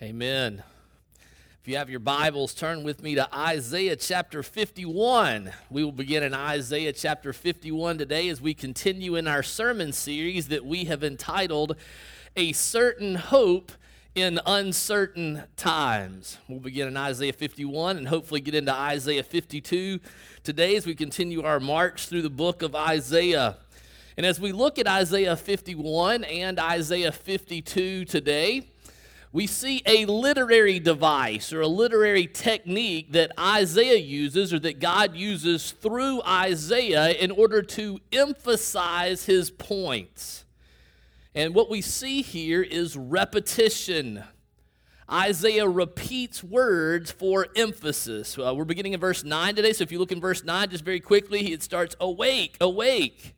Amen. 0.00 0.62
If 1.60 1.66
you 1.66 1.76
have 1.76 1.90
your 1.90 1.98
Bibles, 1.98 2.54
turn 2.54 2.84
with 2.84 3.02
me 3.02 3.16
to 3.16 3.36
Isaiah 3.36 3.96
chapter 3.96 4.44
51. 4.44 5.50
We 5.70 5.82
will 5.82 5.90
begin 5.90 6.22
in 6.22 6.34
Isaiah 6.34 6.92
chapter 6.92 7.32
51 7.32 7.98
today 7.98 8.28
as 8.28 8.40
we 8.40 8.54
continue 8.54 9.16
in 9.16 9.26
our 9.26 9.42
sermon 9.42 9.92
series 9.92 10.46
that 10.48 10.64
we 10.64 10.84
have 10.84 11.02
entitled 11.02 11.74
A 12.36 12.52
Certain 12.52 13.16
Hope 13.16 13.72
in 14.14 14.38
Uncertain 14.46 15.42
Times. 15.56 16.38
We'll 16.48 16.60
begin 16.60 16.86
in 16.86 16.96
Isaiah 16.96 17.32
51 17.32 17.96
and 17.96 18.06
hopefully 18.06 18.40
get 18.40 18.54
into 18.54 18.72
Isaiah 18.72 19.24
52 19.24 19.98
today 20.44 20.76
as 20.76 20.86
we 20.86 20.94
continue 20.94 21.42
our 21.42 21.58
march 21.58 22.06
through 22.06 22.22
the 22.22 22.30
book 22.30 22.62
of 22.62 22.76
Isaiah. 22.76 23.56
And 24.16 24.24
as 24.24 24.38
we 24.38 24.52
look 24.52 24.78
at 24.78 24.86
Isaiah 24.86 25.34
51 25.34 26.22
and 26.22 26.60
Isaiah 26.60 27.10
52 27.10 28.04
today, 28.04 28.68
we 29.32 29.46
see 29.46 29.82
a 29.84 30.06
literary 30.06 30.78
device 30.78 31.52
or 31.52 31.60
a 31.60 31.68
literary 31.68 32.26
technique 32.26 33.12
that 33.12 33.32
Isaiah 33.38 33.98
uses 33.98 34.54
or 34.54 34.58
that 34.60 34.80
God 34.80 35.14
uses 35.14 35.72
through 35.72 36.22
Isaiah 36.22 37.10
in 37.10 37.30
order 37.30 37.62
to 37.62 38.00
emphasize 38.10 39.26
his 39.26 39.50
points. 39.50 40.44
And 41.34 41.54
what 41.54 41.68
we 41.68 41.82
see 41.82 42.22
here 42.22 42.62
is 42.62 42.96
repetition. 42.96 44.24
Isaiah 45.10 45.68
repeats 45.68 46.42
words 46.42 47.10
for 47.10 47.48
emphasis. 47.54 48.38
Uh, 48.38 48.54
we're 48.54 48.64
beginning 48.64 48.94
in 48.94 49.00
verse 49.00 49.24
9 49.24 49.54
today, 49.54 49.72
so 49.72 49.82
if 49.82 49.92
you 49.92 49.98
look 49.98 50.12
in 50.12 50.20
verse 50.20 50.42
9 50.42 50.70
just 50.70 50.84
very 50.84 51.00
quickly, 51.00 51.52
it 51.52 51.62
starts 51.62 51.94
awake, 52.00 52.56
awake. 52.60 53.34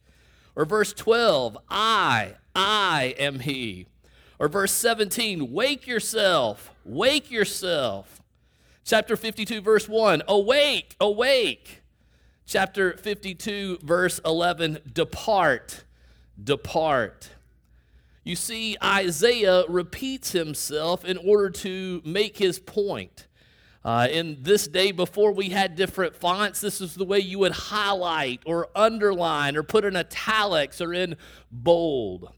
Or 0.54 0.64
verse 0.64 0.92
12, 0.92 1.58
I, 1.68 2.34
I 2.54 3.14
am 3.18 3.40
he. 3.40 3.86
Or 4.40 4.48
verse 4.48 4.72
17, 4.72 5.52
wake 5.52 5.86
yourself, 5.86 6.70
wake 6.82 7.30
yourself. 7.30 8.22
Chapter 8.86 9.14
52, 9.14 9.60
verse 9.60 9.86
1, 9.86 10.22
awake, 10.26 10.96
awake. 10.98 11.82
Chapter 12.46 12.96
52, 12.96 13.80
verse 13.82 14.18
11, 14.24 14.78
depart, 14.94 15.84
depart. 16.42 17.28
You 18.24 18.34
see, 18.34 18.78
Isaiah 18.82 19.64
repeats 19.68 20.32
himself 20.32 21.04
in 21.04 21.18
order 21.18 21.50
to 21.50 22.00
make 22.06 22.38
his 22.38 22.58
point. 22.58 23.26
Uh, 23.84 24.08
in 24.10 24.38
this 24.40 24.66
day, 24.66 24.90
before 24.90 25.32
we 25.32 25.50
had 25.50 25.76
different 25.76 26.16
fonts, 26.16 26.62
this 26.62 26.80
is 26.80 26.94
the 26.94 27.04
way 27.04 27.18
you 27.18 27.38
would 27.40 27.52
highlight 27.52 28.40
or 28.46 28.68
underline 28.74 29.54
or 29.54 29.62
put 29.62 29.84
in 29.84 29.96
italics 29.96 30.80
or 30.80 30.94
in 30.94 31.16
bold. 31.52 32.32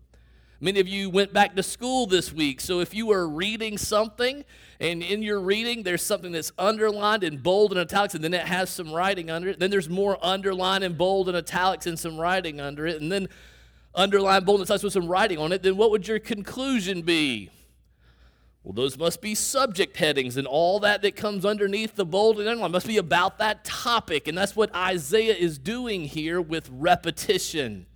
Many 0.63 0.79
of 0.79 0.87
you 0.87 1.11
went 1.11 1.33
back 1.33 1.57
to 1.57 1.63
school 1.65 2.07
this 2.07 2.33
week, 2.33 2.61
so 2.61 2.79
if 2.79 2.95
you 2.95 3.07
were 3.07 3.29
reading 3.29 3.77
something 3.77 4.45
and 4.79 5.03
in 5.03 5.21
your 5.21 5.41
reading 5.41 5.83
there's 5.83 6.03
something 6.03 6.31
that's 6.31 6.53
underlined 6.57 7.25
in 7.25 7.39
bold 7.39 7.73
and 7.73 7.81
italics 7.81 8.15
and 8.15 8.23
then 8.23 8.33
it 8.33 8.47
has 8.47 8.71
some 8.71 8.93
writing 8.93 9.29
under 9.29 9.49
it, 9.49 9.59
then 9.59 9.73
there's 9.73 9.89
more 9.89 10.25
underlined 10.25 10.85
and 10.85 10.97
bold 10.97 11.27
and 11.27 11.37
italics 11.37 11.89
and 11.89 11.99
some 11.99 12.17
writing 12.17 12.61
under 12.61 12.87
it, 12.87 13.03
and 13.03 13.11
then 13.11 13.27
underlined 13.93 14.47
bold 14.47 14.61
and 14.61 14.69
italics 14.69 14.85
with 14.85 14.93
some 14.93 15.09
writing 15.09 15.37
on 15.37 15.51
it, 15.51 15.65
then 15.65 15.77
what 15.77 15.91
would 15.91 16.07
your 16.07 16.21
conclusion 16.21 17.03
be? 17.03 17.51
Well, 18.63 18.73
those 18.73 18.97
must 18.97 19.21
be 19.21 19.35
subject 19.35 19.97
headings, 19.97 20.37
and 20.37 20.47
all 20.47 20.79
that 20.79 21.03
that 21.03 21.17
comes 21.17 21.45
underneath 21.45 21.97
the 21.97 22.07
bold 22.07 22.39
and 22.39 22.49
underline 22.49 22.71
must 22.71 22.87
be 22.87 22.99
about 22.99 23.39
that 23.39 23.65
topic. 23.65 24.29
And 24.29 24.39
that's 24.39 24.55
what 24.55 24.73
Isaiah 24.77 25.35
is 25.35 25.59
doing 25.59 26.03
here 26.03 26.41
with 26.41 26.71
repetition. 26.71 27.87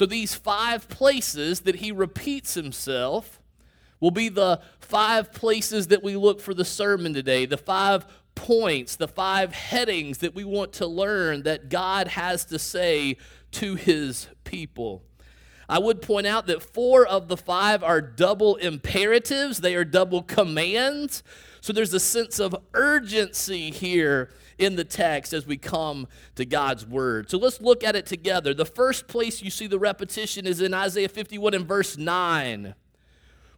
So 0.00 0.06
these 0.06 0.34
five 0.34 0.88
places 0.88 1.60
that 1.60 1.76
he 1.76 1.92
repeats 1.92 2.54
himself 2.54 3.38
will 4.00 4.10
be 4.10 4.30
the 4.30 4.62
five 4.78 5.30
places 5.30 5.88
that 5.88 6.02
we 6.02 6.16
look 6.16 6.40
for 6.40 6.54
the 6.54 6.64
sermon 6.64 7.12
today, 7.12 7.44
the 7.44 7.58
five 7.58 8.06
points, 8.34 8.96
the 8.96 9.06
five 9.06 9.52
headings 9.52 10.16
that 10.20 10.34
we 10.34 10.42
want 10.42 10.72
to 10.72 10.86
learn 10.86 11.42
that 11.42 11.68
God 11.68 12.08
has 12.08 12.46
to 12.46 12.58
say 12.58 13.18
to 13.50 13.74
his 13.74 14.28
people. 14.44 15.02
I 15.68 15.78
would 15.78 16.00
point 16.00 16.26
out 16.26 16.46
that 16.46 16.62
four 16.62 17.06
of 17.06 17.28
the 17.28 17.36
five 17.36 17.84
are 17.84 18.00
double 18.00 18.56
imperatives, 18.56 19.60
they 19.60 19.74
are 19.74 19.84
double 19.84 20.22
commands. 20.22 21.22
So 21.60 21.74
there's 21.74 21.92
a 21.92 22.00
sense 22.00 22.38
of 22.38 22.56
urgency 22.72 23.70
here 23.70 24.30
in 24.60 24.76
the 24.76 24.84
text 24.84 25.32
as 25.32 25.46
we 25.46 25.56
come 25.56 26.06
to 26.36 26.44
God's 26.44 26.86
word. 26.86 27.30
So 27.30 27.38
let's 27.38 27.60
look 27.60 27.82
at 27.82 27.96
it 27.96 28.06
together. 28.06 28.54
The 28.54 28.66
first 28.66 29.08
place 29.08 29.42
you 29.42 29.50
see 29.50 29.66
the 29.66 29.78
repetition 29.78 30.46
is 30.46 30.60
in 30.60 30.74
Isaiah 30.74 31.08
51 31.08 31.54
and 31.54 31.66
verse 31.66 31.96
9, 31.96 32.74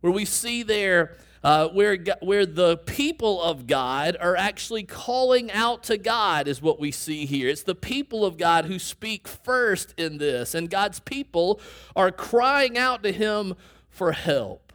where 0.00 0.12
we 0.12 0.24
see 0.24 0.62
there 0.62 1.16
uh, 1.44 1.68
where, 1.68 1.98
where 2.20 2.46
the 2.46 2.76
people 2.76 3.42
of 3.42 3.66
God 3.66 4.16
are 4.20 4.36
actually 4.36 4.84
calling 4.84 5.50
out 5.50 5.82
to 5.84 5.98
God, 5.98 6.46
is 6.46 6.62
what 6.62 6.78
we 6.78 6.92
see 6.92 7.26
here. 7.26 7.48
It's 7.48 7.64
the 7.64 7.74
people 7.74 8.24
of 8.24 8.38
God 8.38 8.66
who 8.66 8.78
speak 8.78 9.26
first 9.26 9.92
in 9.96 10.18
this, 10.18 10.54
and 10.54 10.70
God's 10.70 11.00
people 11.00 11.60
are 11.96 12.12
crying 12.12 12.78
out 12.78 13.02
to 13.02 13.12
Him 13.12 13.54
for 13.90 14.12
help. 14.12 14.72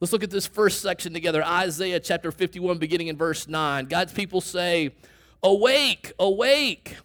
Let's 0.00 0.12
look 0.12 0.22
at 0.22 0.30
this 0.30 0.46
first 0.46 0.80
section 0.80 1.12
together 1.12 1.42
Isaiah 1.42 1.98
chapter 1.98 2.30
51, 2.30 2.78
beginning 2.78 3.08
in 3.08 3.16
verse 3.16 3.48
9. 3.48 3.86
God's 3.86 4.12
people 4.12 4.40
say, 4.40 4.92
Awake, 5.44 6.14
awake. 6.18 6.96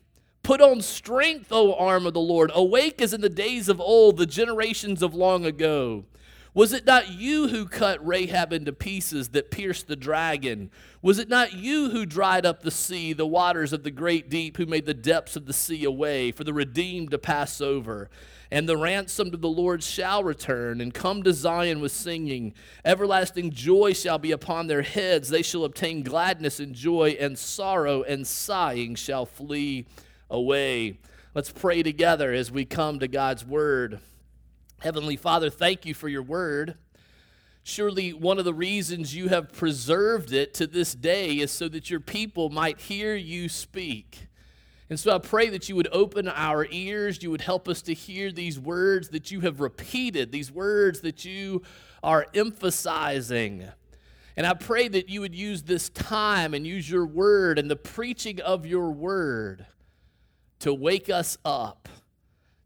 Put 0.43 0.61
on 0.61 0.81
strength, 0.81 1.51
O 1.51 1.73
arm 1.73 2.05
of 2.05 2.13
the 2.13 2.21
Lord. 2.21 2.51
Awake 2.55 3.01
as 3.01 3.13
in 3.13 3.19
the 3.19 3.27
days 3.27 3.67
of 3.67 3.81
old, 3.81 4.15
the 4.15 4.25
generations 4.25 5.01
of 5.01 5.13
long 5.13 5.45
ago. 5.45 6.05
Was 6.53 6.71
it 6.71 6.85
not 6.85 7.11
you 7.11 7.49
who 7.49 7.65
cut 7.65 8.05
Rahab 8.05 8.53
into 8.53 8.71
pieces 8.71 9.29
that 9.29 9.51
pierced 9.51 9.87
the 9.87 9.97
dragon? 9.97 10.71
Was 11.01 11.17
it 11.17 11.29
not 11.29 11.53
you 11.53 11.91
who 11.91 12.05
dried 12.05 12.45
up 12.45 12.61
the 12.61 12.71
sea, 12.71 13.13
the 13.13 13.25
waters 13.25 13.71
of 13.71 13.83
the 13.83 13.91
great 13.91 14.29
deep, 14.29 14.57
who 14.57 14.65
made 14.65 14.85
the 14.85 14.93
depths 14.93 15.37
of 15.37 15.45
the 15.45 15.53
sea 15.53 15.85
a 15.85 15.91
way 15.91 16.31
for 16.33 16.43
the 16.43 16.53
redeemed 16.53 17.11
to 17.11 17.17
pass 17.17 17.61
over? 17.61 18.09
And 18.51 18.67
the 18.67 18.75
ransomed 18.75 19.33
of 19.33 19.39
the 19.39 19.47
Lord 19.47 19.81
shall 19.81 20.25
return 20.25 20.81
and 20.81 20.93
come 20.93 21.23
to 21.23 21.31
Zion 21.31 21.79
with 21.79 21.93
singing. 21.93 22.53
Everlasting 22.83 23.51
joy 23.51 23.93
shall 23.93 24.17
be 24.17 24.33
upon 24.33 24.67
their 24.67 24.81
heads. 24.81 25.29
They 25.29 25.41
shall 25.41 25.63
obtain 25.63 26.03
gladness 26.03 26.59
and 26.59 26.75
joy, 26.75 27.15
and 27.17 27.37
sorrow 27.37 28.03
and 28.03 28.27
sighing 28.27 28.95
shall 28.95 29.25
flee 29.25 29.85
away. 30.29 30.99
Let's 31.33 31.51
pray 31.51 31.81
together 31.81 32.33
as 32.33 32.51
we 32.51 32.65
come 32.65 32.99
to 32.99 33.07
God's 33.07 33.45
word. 33.45 33.99
Heavenly 34.81 35.15
Father, 35.15 35.49
thank 35.49 35.85
you 35.85 35.93
for 35.93 36.09
your 36.09 36.23
word. 36.23 36.75
Surely, 37.69 38.13
one 38.13 38.39
of 38.39 38.45
the 38.45 38.53
reasons 38.53 39.15
you 39.15 39.27
have 39.27 39.53
preserved 39.53 40.33
it 40.33 40.55
to 40.55 40.65
this 40.65 40.95
day 40.95 41.35
is 41.35 41.51
so 41.51 41.69
that 41.69 41.87
your 41.87 41.99
people 41.99 42.49
might 42.49 42.79
hear 42.79 43.15
you 43.15 43.47
speak. 43.47 44.27
And 44.89 44.99
so 44.99 45.13
I 45.13 45.19
pray 45.19 45.49
that 45.49 45.69
you 45.69 45.75
would 45.75 45.87
open 45.91 46.27
our 46.27 46.65
ears, 46.71 47.21
you 47.21 47.29
would 47.29 47.41
help 47.41 47.69
us 47.69 47.83
to 47.83 47.93
hear 47.93 48.31
these 48.31 48.59
words 48.59 49.09
that 49.09 49.29
you 49.29 49.41
have 49.41 49.59
repeated, 49.59 50.31
these 50.31 50.51
words 50.51 51.01
that 51.01 51.23
you 51.23 51.61
are 52.01 52.25
emphasizing. 52.33 53.67
And 54.35 54.47
I 54.47 54.55
pray 54.55 54.87
that 54.87 55.07
you 55.07 55.21
would 55.21 55.35
use 55.35 55.61
this 55.61 55.89
time 55.89 56.55
and 56.55 56.65
use 56.65 56.89
your 56.89 57.05
word 57.05 57.59
and 57.59 57.69
the 57.69 57.75
preaching 57.75 58.41
of 58.41 58.65
your 58.65 58.89
word 58.89 59.67
to 60.61 60.73
wake 60.73 61.07
us 61.07 61.37
up, 61.45 61.87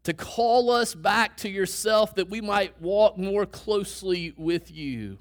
to 0.04 0.12
call 0.12 0.70
us 0.70 0.94
back 0.94 1.36
to 1.38 1.48
yourself 1.48 2.14
that 2.14 2.28
we 2.30 2.40
might 2.40 2.80
walk 2.80 3.18
more 3.18 3.46
closely 3.46 4.34
with 4.36 4.70
you. 4.70 5.18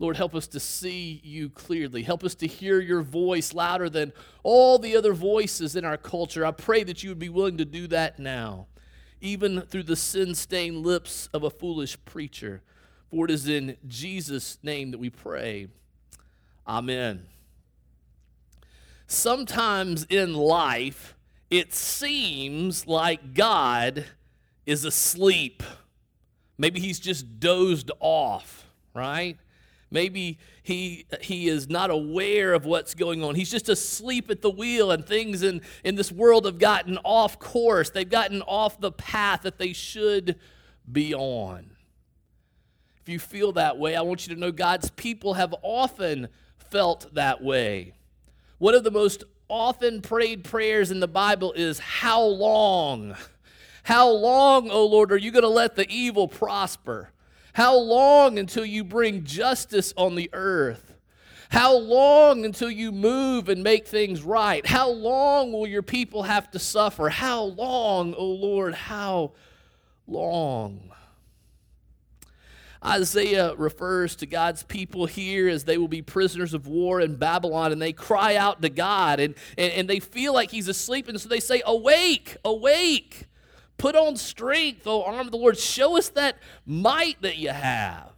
Lord, 0.00 0.16
help 0.16 0.34
us 0.34 0.46
to 0.48 0.60
see 0.60 1.20
you 1.24 1.50
clearly. 1.50 2.02
Help 2.02 2.22
us 2.22 2.34
to 2.36 2.46
hear 2.46 2.80
your 2.80 3.02
voice 3.02 3.52
louder 3.52 3.88
than 3.88 4.12
all 4.44 4.78
the 4.78 4.96
other 4.96 5.12
voices 5.12 5.74
in 5.74 5.84
our 5.84 5.96
culture. 5.96 6.46
I 6.46 6.52
pray 6.52 6.84
that 6.84 7.02
you 7.02 7.10
would 7.10 7.18
be 7.18 7.28
willing 7.28 7.58
to 7.58 7.64
do 7.64 7.88
that 7.88 8.18
now, 8.18 8.66
even 9.20 9.62
through 9.62 9.84
the 9.84 9.96
sin 9.96 10.34
stained 10.34 10.84
lips 10.84 11.28
of 11.32 11.42
a 11.42 11.50
foolish 11.50 11.96
preacher. 12.04 12.62
For 13.10 13.24
it 13.24 13.30
is 13.30 13.48
in 13.48 13.76
Jesus' 13.86 14.58
name 14.62 14.92
that 14.92 14.98
we 14.98 15.10
pray. 15.10 15.68
Amen. 16.66 17.26
Sometimes 19.06 20.04
in 20.04 20.34
life, 20.34 21.16
it 21.50 21.74
seems 21.74 22.86
like 22.86 23.34
God 23.34 24.04
is 24.66 24.84
asleep. 24.84 25.62
Maybe 26.58 26.80
he's 26.80 27.00
just 27.00 27.40
dozed 27.40 27.90
off, 28.00 28.66
right? 28.94 29.38
Maybe 29.90 30.38
he, 30.62 31.06
he 31.22 31.48
is 31.48 31.68
not 31.70 31.90
aware 31.90 32.52
of 32.52 32.66
what's 32.66 32.94
going 32.94 33.24
on. 33.24 33.34
He's 33.34 33.50
just 33.50 33.70
asleep 33.70 34.30
at 34.30 34.42
the 34.42 34.50
wheel, 34.50 34.90
and 34.90 35.06
things 35.06 35.42
in, 35.42 35.62
in 35.84 35.94
this 35.94 36.12
world 36.12 36.44
have 36.44 36.58
gotten 36.58 36.98
off 37.04 37.38
course. 37.38 37.88
They've 37.88 38.08
gotten 38.08 38.42
off 38.42 38.80
the 38.80 38.92
path 38.92 39.42
that 39.42 39.58
they 39.58 39.72
should 39.72 40.36
be 40.90 41.14
on. 41.14 41.70
If 43.00 43.08
you 43.08 43.18
feel 43.18 43.52
that 43.52 43.78
way, 43.78 43.96
I 43.96 44.02
want 44.02 44.26
you 44.26 44.34
to 44.34 44.40
know 44.40 44.52
God's 44.52 44.90
people 44.90 45.34
have 45.34 45.54
often 45.62 46.28
felt 46.58 47.14
that 47.14 47.42
way. 47.42 47.94
One 48.58 48.74
of 48.74 48.84
the 48.84 48.90
most 48.90 49.24
often 49.48 50.02
prayed 50.02 50.44
prayers 50.44 50.90
in 50.90 51.00
the 51.00 51.08
Bible 51.08 51.52
is, 51.52 51.78
How 51.78 52.22
long? 52.22 53.16
How 53.82 54.10
long, 54.10 54.70
O 54.70 54.84
Lord, 54.84 55.12
are 55.12 55.16
you 55.16 55.30
going 55.30 55.44
to 55.44 55.48
let 55.48 55.74
the 55.74 55.88
evil 55.88 56.28
prosper? 56.28 57.10
How 57.54 57.78
long 57.78 58.38
until 58.38 58.64
you 58.64 58.84
bring 58.84 59.24
justice 59.24 59.94
on 59.96 60.14
the 60.14 60.28
earth? 60.34 60.94
How 61.48 61.74
long 61.74 62.44
until 62.44 62.70
you 62.70 62.92
move 62.92 63.48
and 63.48 63.62
make 63.62 63.86
things 63.86 64.22
right? 64.22 64.66
How 64.66 64.90
long 64.90 65.52
will 65.52 65.66
your 65.66 65.82
people 65.82 66.24
have 66.24 66.50
to 66.50 66.58
suffer? 66.58 67.08
How 67.08 67.42
long, 67.44 68.12
O 68.12 68.18
oh 68.18 68.26
Lord, 68.26 68.74
how 68.74 69.32
long? 70.06 70.90
Isaiah 72.84 73.54
refers 73.56 74.16
to 74.16 74.26
God's 74.26 74.62
people 74.62 75.06
here 75.06 75.48
as 75.48 75.64
they 75.64 75.78
will 75.78 75.88
be 75.88 76.02
prisoners 76.02 76.54
of 76.54 76.66
war 76.66 77.00
in 77.00 77.16
Babylon, 77.16 77.72
and 77.72 77.82
they 77.82 77.92
cry 77.92 78.36
out 78.36 78.62
to 78.62 78.68
God, 78.68 79.20
and, 79.20 79.34
and, 79.56 79.72
and 79.72 79.88
they 79.88 80.00
feel 80.00 80.32
like 80.32 80.50
He's 80.50 80.68
asleep, 80.68 81.08
and 81.08 81.20
so 81.20 81.28
they 81.28 81.40
say, 81.40 81.62
Awake, 81.66 82.36
awake, 82.44 83.26
put 83.76 83.96
on 83.96 84.16
strength, 84.16 84.86
O 84.86 85.02
arm 85.02 85.26
of 85.26 85.30
the 85.32 85.38
Lord, 85.38 85.58
show 85.58 85.96
us 85.96 86.08
that 86.10 86.36
might 86.64 87.20
that 87.22 87.38
you 87.38 87.50
have. 87.50 88.12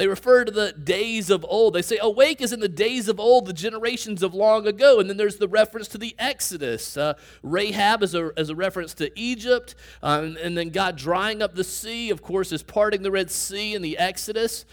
They 0.00 0.06
refer 0.06 0.46
to 0.46 0.50
the 0.50 0.72
days 0.72 1.28
of 1.28 1.44
old. 1.46 1.74
They 1.74 1.82
say, 1.82 1.98
Awake 2.00 2.40
is 2.40 2.54
in 2.54 2.60
the 2.60 2.68
days 2.68 3.06
of 3.06 3.20
old, 3.20 3.44
the 3.44 3.52
generations 3.52 4.22
of 4.22 4.32
long 4.32 4.66
ago. 4.66 4.98
And 4.98 5.10
then 5.10 5.18
there's 5.18 5.36
the 5.36 5.46
reference 5.46 5.88
to 5.88 5.98
the 5.98 6.16
Exodus. 6.18 6.96
Uh, 6.96 7.12
Rahab 7.42 8.02
is 8.02 8.14
a, 8.14 8.30
as 8.34 8.48
a 8.48 8.54
reference 8.54 8.94
to 8.94 9.10
Egypt. 9.14 9.74
Um, 10.02 10.38
and 10.42 10.56
then 10.56 10.70
God 10.70 10.96
drying 10.96 11.42
up 11.42 11.54
the 11.54 11.64
sea, 11.64 12.08
of 12.08 12.22
course, 12.22 12.50
is 12.50 12.62
parting 12.62 13.02
the 13.02 13.10
Red 13.10 13.30
Sea 13.30 13.74
in 13.74 13.82
the 13.82 13.98
Exodus. 13.98 14.64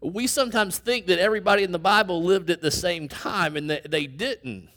We 0.00 0.26
sometimes 0.26 0.78
think 0.78 1.06
that 1.06 1.20
everybody 1.20 1.62
in 1.62 1.70
the 1.70 1.78
Bible 1.78 2.20
lived 2.20 2.50
at 2.50 2.60
the 2.60 2.72
same 2.72 3.06
time, 3.06 3.56
and 3.56 3.70
that 3.70 3.88
they 3.88 4.08
didn't. 4.08 4.68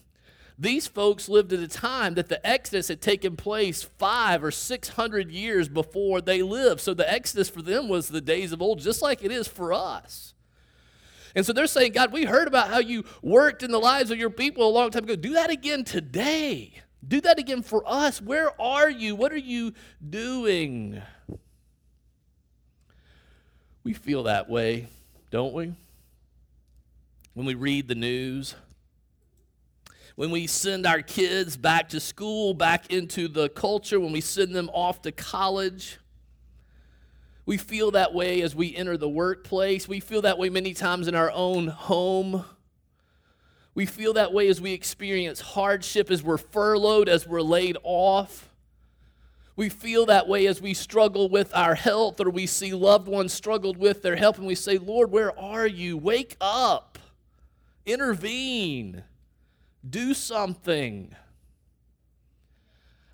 These 0.58 0.88
folks 0.88 1.28
lived 1.28 1.52
at 1.52 1.60
a 1.60 1.68
time 1.68 2.14
that 2.14 2.30
the 2.30 2.46
Exodus 2.48 2.88
had 2.88 3.02
taken 3.02 3.36
place 3.36 3.84
five 3.84 4.44
or 4.44 4.52
six 4.52 4.90
hundred 4.90 5.30
years 5.30 5.68
before 5.68 6.22
they 6.22 6.42
lived. 6.42 6.80
So 6.80 6.94
the 6.94 7.12
Exodus 7.12 7.50
for 7.50 7.62
them 7.62 7.90
was 7.90 8.08
the 8.08 8.22
days 8.22 8.54
of 8.54 8.62
old, 8.62 8.80
just 8.80 9.02
like 9.02 9.24
it 9.24 9.32
is 9.32 9.48
for 9.48 9.74
us. 9.74 10.34
And 11.36 11.46
so 11.46 11.52
they're 11.52 11.68
saying, 11.68 11.92
God, 11.92 12.14
we 12.14 12.24
heard 12.24 12.48
about 12.48 12.70
how 12.70 12.80
you 12.80 13.04
worked 13.22 13.64
in 13.64 13.72
the 13.72 13.80
lives 13.80 14.12
of 14.12 14.18
your 14.18 14.30
people 14.30 14.66
a 14.66 14.72
long 14.72 14.92
time 14.92 15.04
ago. 15.04 15.18
Do 15.18 15.34
that 15.34 15.50
again 15.50 15.84
today. 15.84 16.82
Do 17.06 17.20
that 17.22 17.38
again 17.38 17.62
for 17.62 17.84
us. 17.86 18.22
Where 18.22 18.60
are 18.60 18.90
you? 18.90 19.16
What 19.16 19.34
are 19.34 19.38
you 19.38 19.74
doing? 20.10 21.02
We 23.84 23.94
feel 23.94 24.24
that 24.24 24.50
way, 24.50 24.88
don't 25.30 25.54
we? 25.54 25.74
When 27.34 27.46
we 27.46 27.54
read 27.54 27.90
the 27.90 27.96
news, 27.96 28.56
when 30.16 30.32
we 30.32 30.48
send 30.48 30.86
our 30.86 31.02
kids 31.02 31.58
back 31.58 31.90
to 31.90 32.00
school, 32.00 32.54
back 32.54 32.92
into 32.92 33.28
the 33.28 33.50
culture, 33.50 34.00
when 34.00 34.14
we 34.14 34.22
send 34.22 34.56
them 34.56 34.70
off 34.74 35.02
to 35.02 35.12
college. 35.12 36.00
We 37.46 37.58
feel 37.58 37.92
that 37.92 38.14
way 38.14 38.42
as 38.42 38.56
we 38.56 38.76
enter 38.76 38.98
the 38.98 39.10
workplace. 39.10 39.88
We 39.88 40.00
feel 40.00 40.22
that 40.24 40.38
way 40.38 40.50
many 40.50 40.74
times 40.74 41.08
in 41.08 41.16
our 41.16 41.32
own 41.32 41.68
home. 41.68 42.46
We 43.76 43.86
feel 43.86 44.14
that 44.14 44.32
way 44.32 44.48
as 44.48 44.62
we 44.62 44.72
experience 44.72 45.42
hardship, 45.42 46.10
as 46.10 46.24
we're 46.24 46.38
furloughed, 46.38 47.10
as 47.10 47.28
we're 47.28 47.42
laid 47.42 47.78
off. 47.84 48.50
We 49.58 49.70
feel 49.70 50.06
that 50.08 50.28
way 50.28 50.48
as 50.48 50.62
we 50.62 50.74
struggle 50.74 51.30
with 51.30 51.54
our 51.54 51.76
health 51.76 52.20
or 52.20 52.30
we 52.30 52.48
see 52.48 52.74
loved 52.74 53.08
ones 53.08 53.34
struggled 53.34 53.78
with 53.78 54.02
their 54.02 54.16
health 54.16 54.38
and 54.38 54.48
we 54.48 54.56
say, 54.56 54.78
Lord, 54.78 55.12
where 55.12 55.38
are 55.38 55.68
you? 55.68 55.98
Wake 55.98 56.36
up, 56.42 56.98
intervene. 57.86 59.04
Do 59.88 60.14
something. 60.14 61.16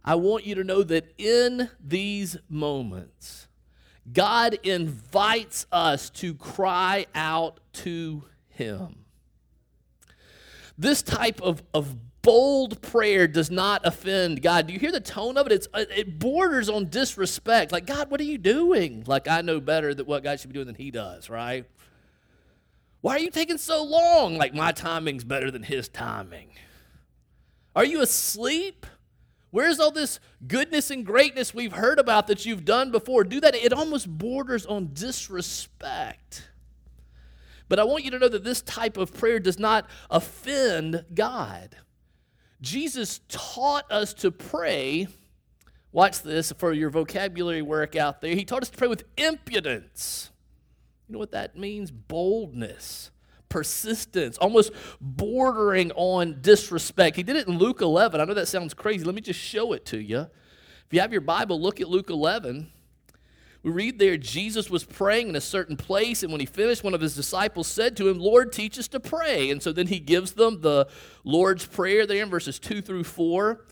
I 0.03 0.15
want 0.15 0.45
you 0.45 0.55
to 0.55 0.63
know 0.63 0.83
that 0.83 1.13
in 1.17 1.69
these 1.79 2.37
moments, 2.49 3.47
God 4.11 4.57
invites 4.63 5.67
us 5.71 6.09
to 6.11 6.33
cry 6.33 7.05
out 7.13 7.59
to 7.73 8.23
Him. 8.49 9.05
This 10.77 11.03
type 11.03 11.41
of, 11.41 11.61
of 11.73 11.95
bold 12.21 12.81
prayer 12.81 13.27
does 13.27 13.51
not 13.51 13.81
offend 13.85 14.41
God. 14.41 14.67
Do 14.67 14.73
you 14.73 14.79
hear 14.79 14.91
the 14.91 14.99
tone 14.99 15.37
of 15.37 15.45
it? 15.47 15.53
It's, 15.53 15.67
uh, 15.73 15.85
it 15.95 16.19
borders 16.19 16.69
on 16.69 16.89
disrespect. 16.89 17.71
Like, 17.71 17.85
God, 17.85 18.09
what 18.09 18.19
are 18.19 18.25
you 18.25 18.37
doing? 18.37 19.03
Like, 19.05 19.27
I 19.27 19.41
know 19.41 19.59
better 19.59 19.93
that 19.93 20.07
what 20.07 20.23
God 20.23 20.39
should 20.39 20.49
be 20.49 20.53
doing 20.53 20.67
than 20.67 20.75
He 20.75 20.91
does, 20.91 21.29
right? 21.29 21.65
Why 23.01 23.15
are 23.15 23.19
you 23.19 23.31
taking 23.31 23.57
so 23.57 23.83
long? 23.83 24.37
Like, 24.37 24.53
my 24.53 24.71
timing's 24.71 25.23
better 25.23 25.51
than 25.51 25.63
His 25.63 25.89
timing. 25.89 26.51
Are 27.75 27.85
you 27.85 28.01
asleep? 28.01 28.85
Where's 29.49 29.79
all 29.79 29.91
this 29.91 30.19
goodness 30.47 30.91
and 30.91 31.05
greatness 31.05 31.53
we've 31.53 31.73
heard 31.73 31.99
about 31.99 32.27
that 32.27 32.45
you've 32.45 32.63
done 32.63 32.91
before? 32.91 33.23
Do 33.23 33.41
that. 33.41 33.55
It 33.55 33.73
almost 33.73 34.07
borders 34.07 34.65
on 34.65 34.91
disrespect. 34.93 36.47
But 37.67 37.79
I 37.79 37.83
want 37.83 38.03
you 38.03 38.11
to 38.11 38.19
know 38.19 38.29
that 38.29 38.43
this 38.43 38.61
type 38.61 38.97
of 38.97 39.13
prayer 39.13 39.39
does 39.39 39.59
not 39.59 39.89
offend 40.09 41.05
God. 41.13 41.75
Jesus 42.61 43.21
taught 43.27 43.89
us 43.91 44.13
to 44.15 44.31
pray. 44.31 45.07
Watch 45.91 46.21
this 46.21 46.51
for 46.53 46.73
your 46.73 46.89
vocabulary 46.89 47.61
work 47.61 47.95
out 47.95 48.21
there. 48.21 48.35
He 48.35 48.45
taught 48.45 48.61
us 48.61 48.69
to 48.69 48.77
pray 48.77 48.87
with 48.87 49.03
impudence. 49.17 50.30
You 51.11 51.15
know 51.15 51.19
what 51.19 51.31
that 51.31 51.57
means? 51.57 51.91
Boldness 51.91 53.11
persistence, 53.49 54.37
almost 54.37 54.71
bordering 55.01 55.91
on 55.95 56.39
disrespect. 56.39 57.17
He 57.17 57.23
did 57.23 57.35
it 57.35 57.49
in 57.49 57.57
Luke 57.57 57.81
11. 57.81 58.21
I 58.21 58.23
know 58.23 58.33
that 58.33 58.47
sounds 58.47 58.73
crazy. 58.73 59.03
Let 59.03 59.13
me 59.13 59.19
just 59.19 59.41
show 59.41 59.73
it 59.73 59.85
to 59.87 60.01
you. 60.01 60.19
If 60.19 60.87
you 60.91 61.01
have 61.01 61.11
your 61.11 61.19
Bible, 61.19 61.59
look 61.59 61.81
at 61.81 61.89
Luke 61.89 62.09
11. 62.09 62.71
We 63.61 63.71
read 63.71 63.99
there, 63.99 64.15
Jesus 64.15 64.69
was 64.69 64.85
praying 64.85 65.27
in 65.27 65.35
a 65.35 65.41
certain 65.41 65.75
place, 65.75 66.23
and 66.23 66.31
when 66.31 66.39
he 66.39 66.45
finished, 66.45 66.81
one 66.81 66.93
of 66.93 67.01
his 67.01 67.13
disciples 67.13 67.67
said 67.67 67.97
to 67.97 68.07
him, 68.07 68.17
Lord, 68.17 68.53
teach 68.53 68.79
us 68.79 68.87
to 68.87 69.01
pray. 69.01 69.49
And 69.49 69.61
so 69.61 69.73
then 69.73 69.87
he 69.87 69.99
gives 69.99 70.31
them 70.31 70.61
the 70.61 70.87
Lord's 71.25 71.65
Prayer 71.65 72.07
there 72.07 72.23
in 72.23 72.29
verses 72.29 72.57
2 72.57 72.81
through 72.81 73.03
4. 73.03 73.65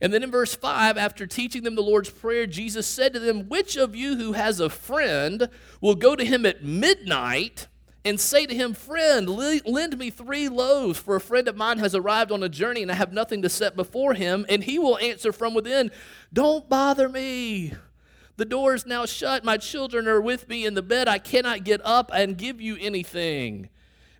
And 0.00 0.12
then 0.12 0.22
in 0.22 0.30
verse 0.30 0.54
5, 0.54 0.96
after 0.96 1.26
teaching 1.26 1.62
them 1.62 1.74
the 1.74 1.82
Lord's 1.82 2.10
Prayer, 2.10 2.46
Jesus 2.46 2.86
said 2.86 3.12
to 3.12 3.18
them, 3.18 3.48
Which 3.48 3.76
of 3.76 3.94
you 3.94 4.16
who 4.16 4.32
has 4.32 4.58
a 4.58 4.70
friend 4.70 5.48
will 5.80 5.94
go 5.94 6.16
to 6.16 6.24
him 6.24 6.46
at 6.46 6.64
midnight 6.64 7.66
and 8.04 8.18
say 8.18 8.46
to 8.46 8.54
him, 8.54 8.72
Friend, 8.72 9.28
lend 9.28 9.98
me 9.98 10.08
three 10.08 10.48
loaves, 10.48 10.98
for 10.98 11.16
a 11.16 11.20
friend 11.20 11.48
of 11.48 11.56
mine 11.56 11.78
has 11.78 11.94
arrived 11.94 12.32
on 12.32 12.42
a 12.42 12.48
journey 12.48 12.82
and 12.82 12.90
I 12.90 12.94
have 12.94 13.12
nothing 13.12 13.42
to 13.42 13.50
set 13.50 13.76
before 13.76 14.14
him. 14.14 14.46
And 14.48 14.64
he 14.64 14.78
will 14.78 14.98
answer 14.98 15.32
from 15.32 15.52
within, 15.52 15.90
Don't 16.32 16.68
bother 16.68 17.08
me. 17.08 17.74
The 18.38 18.46
door 18.46 18.74
is 18.74 18.86
now 18.86 19.04
shut. 19.04 19.44
My 19.44 19.58
children 19.58 20.08
are 20.08 20.20
with 20.20 20.48
me 20.48 20.64
in 20.64 20.72
the 20.72 20.80
bed. 20.80 21.08
I 21.08 21.18
cannot 21.18 21.62
get 21.62 21.82
up 21.84 22.10
and 22.14 22.38
give 22.38 22.58
you 22.58 22.78
anything. 22.80 23.68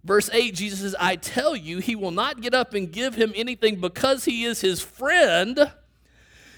Verse 0.03 0.31
8, 0.33 0.55
Jesus 0.55 0.81
says, 0.81 0.97
I 0.99 1.17
tell 1.17 1.55
you, 1.55 1.79
he 1.79 1.95
will 1.95 2.11
not 2.11 2.41
get 2.41 2.55
up 2.55 2.73
and 2.75 2.91
give 2.91 3.17
him 3.17 3.33
anything 3.37 3.81
because 3.81 4.25
he 4.25 4.45
is 4.45 4.61
his 4.61 4.81
friend, 4.81 5.73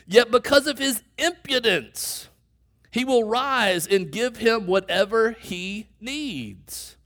yet 0.06 0.30
because 0.30 0.66
of 0.66 0.78
his 0.78 1.02
impudence, 1.18 2.28
he 2.90 3.04
will 3.04 3.24
rise 3.24 3.86
and 3.86 4.12
give 4.12 4.36
him 4.36 4.66
whatever 4.66 5.32
he 5.32 5.88
needs. 6.00 6.96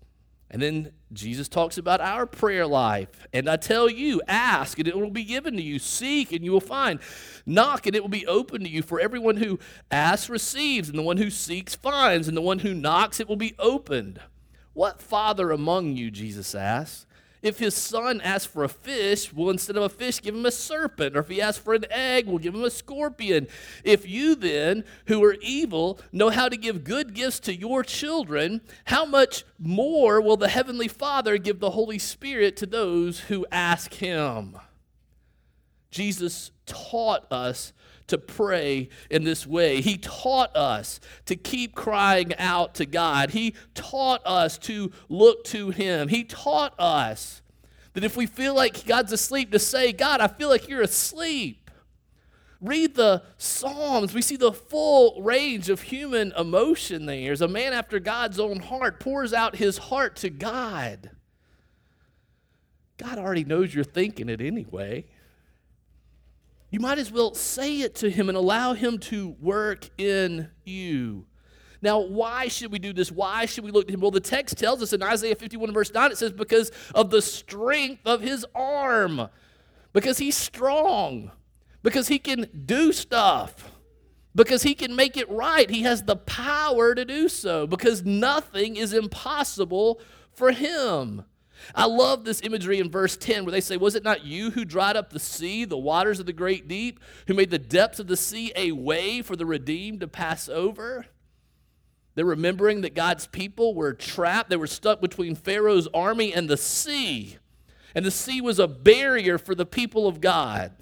And 0.50 0.61
then 0.61 0.93
Jesus 1.12 1.49
talks 1.49 1.78
about 1.78 2.00
our 2.00 2.26
prayer 2.26 2.66
life. 2.66 3.26
And 3.33 3.49
I 3.49 3.57
tell 3.57 3.88
you, 3.88 4.21
ask 4.28 4.78
and 4.78 4.87
it 4.87 4.97
will 4.97 5.11
be 5.11 5.25
given 5.25 5.57
to 5.57 5.62
you. 5.62 5.78
Seek 5.78 6.33
and 6.33 6.45
you 6.45 6.52
will 6.52 6.61
find. 6.61 7.00
Knock 7.45 7.87
and 7.87 7.97
it 7.97 8.02
will 8.02 8.09
be 8.09 8.26
open 8.26 8.62
to 8.62 8.69
you. 8.69 8.83
For 8.83 9.00
everyone 9.00 9.37
who 9.37 9.59
asks 9.90 10.28
receives, 10.28 10.88
and 10.88 10.99
the 10.99 11.02
one 11.02 11.16
who 11.16 11.31
seeks 11.31 11.75
finds, 11.75 12.28
and 12.28 12.37
the 12.37 12.43
one 12.43 12.61
who 12.61 12.75
knocks 12.75 13.21
it 13.21 13.28
will 13.28 13.37
be 13.37 13.55
opened. 13.59 14.21
What 14.76 15.00
father 15.00 15.52
among 15.52 15.97
you, 15.97 16.11
Jesus 16.11 16.54
asked, 16.54 17.06
if 17.40 17.61
his 17.61 17.75
son 17.75 18.21
asks 18.21 18.52
for 18.52 18.62
a 18.62 18.68
fish, 18.68 19.33
we'll 19.33 19.49
instead 19.49 19.75
of 19.75 19.83
a 19.83 19.88
fish 19.88 20.21
give 20.21 20.35
him 20.35 20.45
a 20.45 20.50
serpent. 20.50 21.16
Or 21.16 21.21
if 21.21 21.28
he 21.28 21.40
asks 21.40 21.64
for 21.64 21.73
an 21.73 21.87
egg, 21.90 22.26
we'll 22.26 22.37
give 22.37 22.54
him 22.54 22.62
a 22.62 22.68
scorpion. 22.68 23.49
If 23.85 24.06
you 24.06 24.35
then, 24.35 24.85
who 25.06 25.25
are 25.25 25.38
evil, 25.40 25.99
know 26.12 26.28
how 26.28 26.50
to 26.50 26.59
give 26.59 26.85
good 26.85 27.14
gifts 27.14 27.40
to 27.40 27.54
your 27.54 27.85
children, 27.85 28.61
how 28.85 29.06
much 29.06 29.45
more 29.59 30.21
will 30.21 30.37
the 30.37 30.49
Heavenly 30.49 30.88
Father 30.88 31.38
give 31.38 31.59
the 31.59 31.71
Holy 31.71 31.99
Spirit 31.99 32.54
to 32.59 32.66
those 32.66 33.21
who 33.21 33.47
ask 33.50 33.95
him? 33.95 34.59
Jesus 35.90 36.50
taught 36.66 37.25
us 37.33 37.73
to 38.08 38.18
pray 38.18 38.88
in 39.10 39.25
this 39.25 39.46
way. 39.46 39.80
He 39.80 39.98
taught 39.98 40.54
us 40.56 41.00
to 41.26 41.36
keep 41.36 41.75
crying 41.75 42.34
out 42.38 42.75
to 42.76 42.86
God. 42.86 43.30
He 43.30 43.54
taught 43.75 44.22
us 44.25 44.58
to 44.58 44.92
look 45.08 45.44
to 45.44 45.70
Him. 45.70 46.08
He 46.08 46.25
taught 46.25 46.75
us 46.78 47.42
that 47.94 48.04
if 48.04 48.16
we 48.16 48.26
feel 48.26 48.54
like 48.54 48.86
God's 48.86 49.12
asleep, 49.12 49.50
to 49.52 49.58
say, 49.58 49.92
God, 49.92 50.20
I 50.20 50.28
feel 50.28 50.48
like 50.48 50.68
you're 50.68 50.82
asleep. 50.82 51.70
Read 52.60 52.94
the 52.94 53.22
Psalms. 53.38 54.14
We 54.14 54.22
see 54.22 54.36
the 54.36 54.52
full 54.52 55.22
range 55.22 55.68
of 55.68 55.82
human 55.82 56.32
emotion 56.38 57.06
there. 57.06 57.32
As 57.32 57.40
a 57.40 57.48
man 57.48 57.72
after 57.72 57.98
God's 57.98 58.38
own 58.38 58.60
heart 58.60 59.00
pours 59.00 59.32
out 59.32 59.56
his 59.56 59.78
heart 59.78 60.16
to 60.16 60.30
God. 60.30 61.10
God 62.98 63.18
already 63.18 63.44
knows 63.44 63.75
you're 63.75 63.84
thinking 63.84 64.28
it 64.28 64.40
anyway. 64.40 65.04
You 66.70 66.80
might 66.80 66.99
as 66.99 67.12
well 67.12 67.35
say 67.35 67.80
it 67.80 67.94
to 67.96 68.11
him 68.11 68.28
and 68.28 68.37
allow 68.37 68.75
him 68.75 68.99
to 68.99 69.37
work 69.40 69.88
in 69.99 70.50
you. 70.64 71.26
Now, 71.80 72.00
why 72.00 72.49
should 72.49 72.73
we 72.73 72.78
do 72.78 72.92
this? 72.92 73.12
Why 73.12 73.46
should 73.46 73.64
we 73.64 73.70
look 73.70 73.87
to 73.87 73.94
him? 73.94 74.00
Well, 74.00 74.11
the 74.11 74.20
text 74.20 74.58
tells 74.58 74.82
us 74.82 74.92
in 74.92 75.02
Isaiah 75.02 75.37
51 75.37 75.73
verse 75.73 75.92
9, 75.92 76.11
it 76.11 76.18
says, 76.18 76.32
because 76.32 76.73
of 76.94 77.11
the 77.11 77.23
strength 77.23 78.06
of 78.06 78.20
his 78.20 78.44
arm, 78.54 79.28
because 79.92 80.18
he's 80.18 80.37
strong, 80.37 81.30
because 81.82 82.08
he 82.08 82.18
can 82.18 82.49
do 82.64 82.92
stuff, 82.92 83.70
because 84.35 84.62
he 84.62 84.75
can 84.75 84.96
make 84.96 85.16
it 85.16 85.30
right. 85.30 85.70
He 85.70 85.82
has 85.82 86.02
the 86.02 86.16
power 86.16 86.94
to 86.94 87.04
do 87.04 87.28
so, 87.28 87.66
because 87.66 88.04
nothing 88.04 88.76
is 88.76 88.92
impossible 88.92 90.00
for 90.32 90.50
him. 90.50 91.25
I 91.75 91.86
love 91.86 92.25
this 92.25 92.42
imagery 92.42 92.78
in 92.78 92.90
verse 92.90 93.16
10 93.16 93.44
where 93.44 93.52
they 93.52 93.60
say, 93.60 93.76
Was 93.76 93.94
it 93.94 94.04
not 94.04 94.25
you 94.25 94.50
who 94.50 94.64
dried 94.64 94.96
up 94.96 95.10
the 95.10 95.18
sea, 95.18 95.64
the 95.64 95.78
waters 95.78 96.20
of 96.20 96.26
the 96.26 96.32
great 96.32 96.68
deep, 96.68 97.00
who 97.26 97.34
made 97.34 97.50
the 97.50 97.58
depths 97.58 97.98
of 97.98 98.06
the 98.06 98.16
sea 98.16 98.52
a 98.56 98.72
way 98.72 99.22
for 99.22 99.36
the 99.36 99.46
redeemed 99.46 100.00
to 100.00 100.08
pass 100.08 100.48
over? 100.48 101.06
They're 102.14 102.25
remembering 102.25 102.80
that 102.80 102.94
God's 102.94 103.26
people 103.26 103.75
were 103.75 103.92
trapped. 103.92 104.48
They 104.48 104.56
were 104.56 104.66
stuck 104.66 105.00
between 105.00 105.34
Pharaoh's 105.34 105.86
army 105.92 106.32
and 106.32 106.48
the 106.48 106.56
sea. 106.56 107.36
And 107.94 108.04
the 108.04 108.10
sea 108.10 108.40
was 108.40 108.58
a 108.58 108.66
barrier 108.66 109.38
for 109.38 109.54
the 109.54 109.66
people 109.66 110.06
of 110.06 110.20
God. 110.20 110.72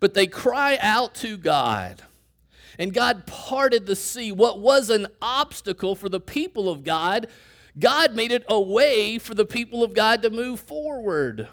But 0.00 0.14
they 0.14 0.26
cry 0.26 0.78
out 0.80 1.14
to 1.16 1.36
God. 1.36 2.02
And 2.78 2.94
God 2.94 3.26
parted 3.26 3.84
the 3.84 3.94
sea. 3.94 4.32
What 4.32 4.58
was 4.58 4.88
an 4.88 5.06
obstacle 5.20 5.94
for 5.94 6.08
the 6.08 6.20
people 6.20 6.70
of 6.70 6.82
God, 6.82 7.26
God 7.78 8.14
made 8.14 8.32
it 8.32 8.44
a 8.48 8.60
way 8.60 9.18
for 9.18 9.34
the 9.34 9.44
people 9.44 9.82
of 9.82 9.94
God 9.94 10.22
to 10.22 10.30
move 10.30 10.60
forward. 10.60 11.48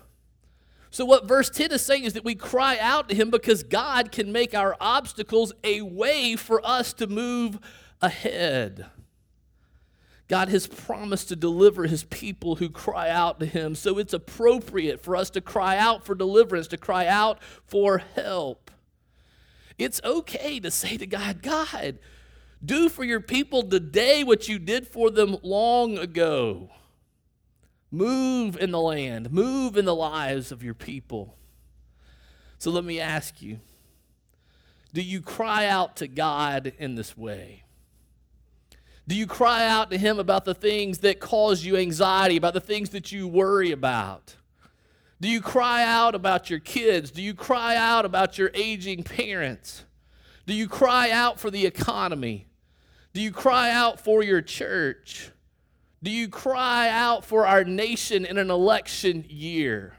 So, 0.90 1.06
what 1.06 1.28
verse 1.28 1.50
10 1.50 1.72
is 1.72 1.86
saying 1.86 2.06
is 2.06 2.14
that 2.14 2.24
we 2.24 2.36
cry 2.36 2.78
out 2.80 3.10
to 3.10 3.16
Him 3.16 3.30
because 3.30 3.64
God 3.64 4.12
can 4.12 4.32
make 4.32 4.56
our 4.56 4.76
obstacles 4.80 5.54
a 5.64 5.82
way 5.82 6.36
for 6.36 6.66
us 6.66 6.94
to 6.94 7.08
move 7.08 7.60
ahead. 8.02 8.88
God 10.28 10.50
has 10.50 10.68
promised 10.68 11.30
to 11.30 11.36
deliver 11.36 11.88
his 11.88 12.04
people 12.04 12.56
who 12.56 12.70
cry 12.70 13.10
out 13.10 13.40
to 13.40 13.46
him. 13.46 13.76
So 13.76 13.98
it's 13.98 14.14
appropriate 14.14 15.02
for 15.02 15.16
us 15.16 15.30
to 15.32 15.42
cry 15.42 15.78
out 15.78 16.06
for 16.06 16.16
deliverance, 16.16 16.68
to 16.68 16.78
cry 16.78 17.08
out 17.08 17.40
for 17.66 18.00
help. 18.00 18.70
It's 19.78 20.02
okay 20.04 20.60
to 20.60 20.72
say 20.72 20.98
to 20.98 21.08
God, 21.08 21.42
God, 21.42 22.00
do 22.64 22.90
for 22.90 23.04
your 23.04 23.20
people 23.20 23.64
today 23.64 24.24
what 24.24 24.48
you 24.48 24.60
did 24.60 24.88
for 24.88 25.10
them 25.10 25.38
long 25.44 25.98
ago. 25.98 26.70
Move 27.92 28.58
in 28.58 28.72
the 28.72 28.80
land, 28.80 29.32
move 29.32 29.78
in 29.78 29.86
the 29.86 29.96
lives 29.96 30.52
of 30.52 30.64
your 30.64 30.74
people. 30.74 31.38
So 32.60 32.72
let 32.72 32.84
me 32.84 33.00
ask 33.00 33.42
you 33.42 33.60
do 34.94 35.02
you 35.02 35.22
cry 35.22 35.68
out 35.68 35.98
to 35.98 36.08
God 36.08 36.74
in 36.80 36.96
this 36.96 37.16
way? 37.16 37.64
Do 39.08 39.16
you 39.16 39.28
cry 39.28 39.68
out 39.68 39.92
to 39.92 39.98
Him 39.98 40.20
about 40.20 40.44
the 40.44 40.56
things 40.56 41.00
that 41.00 41.20
cause 41.20 41.64
you 41.64 41.78
anxiety, 41.78 42.36
about 42.36 42.54
the 42.54 42.60
things 42.60 42.90
that 42.90 43.12
you 43.12 43.28
worry 43.28 43.72
about? 43.72 44.36
Do 45.22 45.30
you 45.30 45.40
cry 45.42 45.84
out 45.84 46.14
about 46.14 46.50
your 46.50 46.60
kids? 46.60 47.12
Do 47.12 47.22
you 47.22 47.34
cry 47.34 47.76
out 47.76 48.06
about 48.06 48.38
your 48.38 48.52
aging 48.54 49.04
parents? 49.04 49.86
Do 50.46 50.54
you 50.54 50.68
cry 50.68 51.12
out 51.12 51.40
for 51.40 51.50
the 51.50 51.66
economy? 51.66 52.47
Do 53.18 53.24
you 53.24 53.32
cry 53.32 53.72
out 53.72 54.00
for 54.00 54.22
your 54.22 54.44
church? 54.44 55.32
Do 56.04 56.12
you 56.12 56.28
cry 56.28 56.88
out 56.88 57.26
for 57.26 57.48
our 57.48 57.64
nation 57.64 58.26
in 58.26 58.38
an 58.38 58.52
election 58.52 59.26
year? 59.28 59.98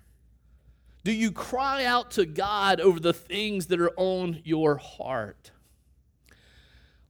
Do 1.03 1.11
you 1.11 1.33
cry 1.33 1.85
out 1.85 2.13
to 2.13 2.25
God 2.25 2.81
over 2.81 3.01
the 3.01 3.13
things 3.13 3.67
that 3.67 3.81
are 3.81 3.91
on 3.97 4.41
your 4.45 4.77
heart? 4.77 5.51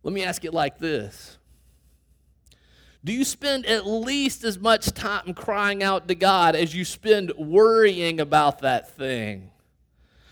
Let 0.03 0.15
me 0.15 0.25
ask 0.25 0.47
it 0.47 0.55
like 0.55 0.79
this 0.79 1.37
do 3.05 3.13
you 3.13 3.23
spend 3.27 3.67
at 3.67 3.87
least 3.87 4.45
as 4.45 4.59
much 4.59 4.87
time 4.93 5.35
crying 5.35 5.83
out 5.83 6.09
to 6.09 6.15
God 6.15 6.57
as 6.57 6.75
you 6.75 6.87
spend 6.87 7.35
worrying 7.37 8.19
about 8.19 8.61
that 8.61 8.97
thing? 8.97 9.51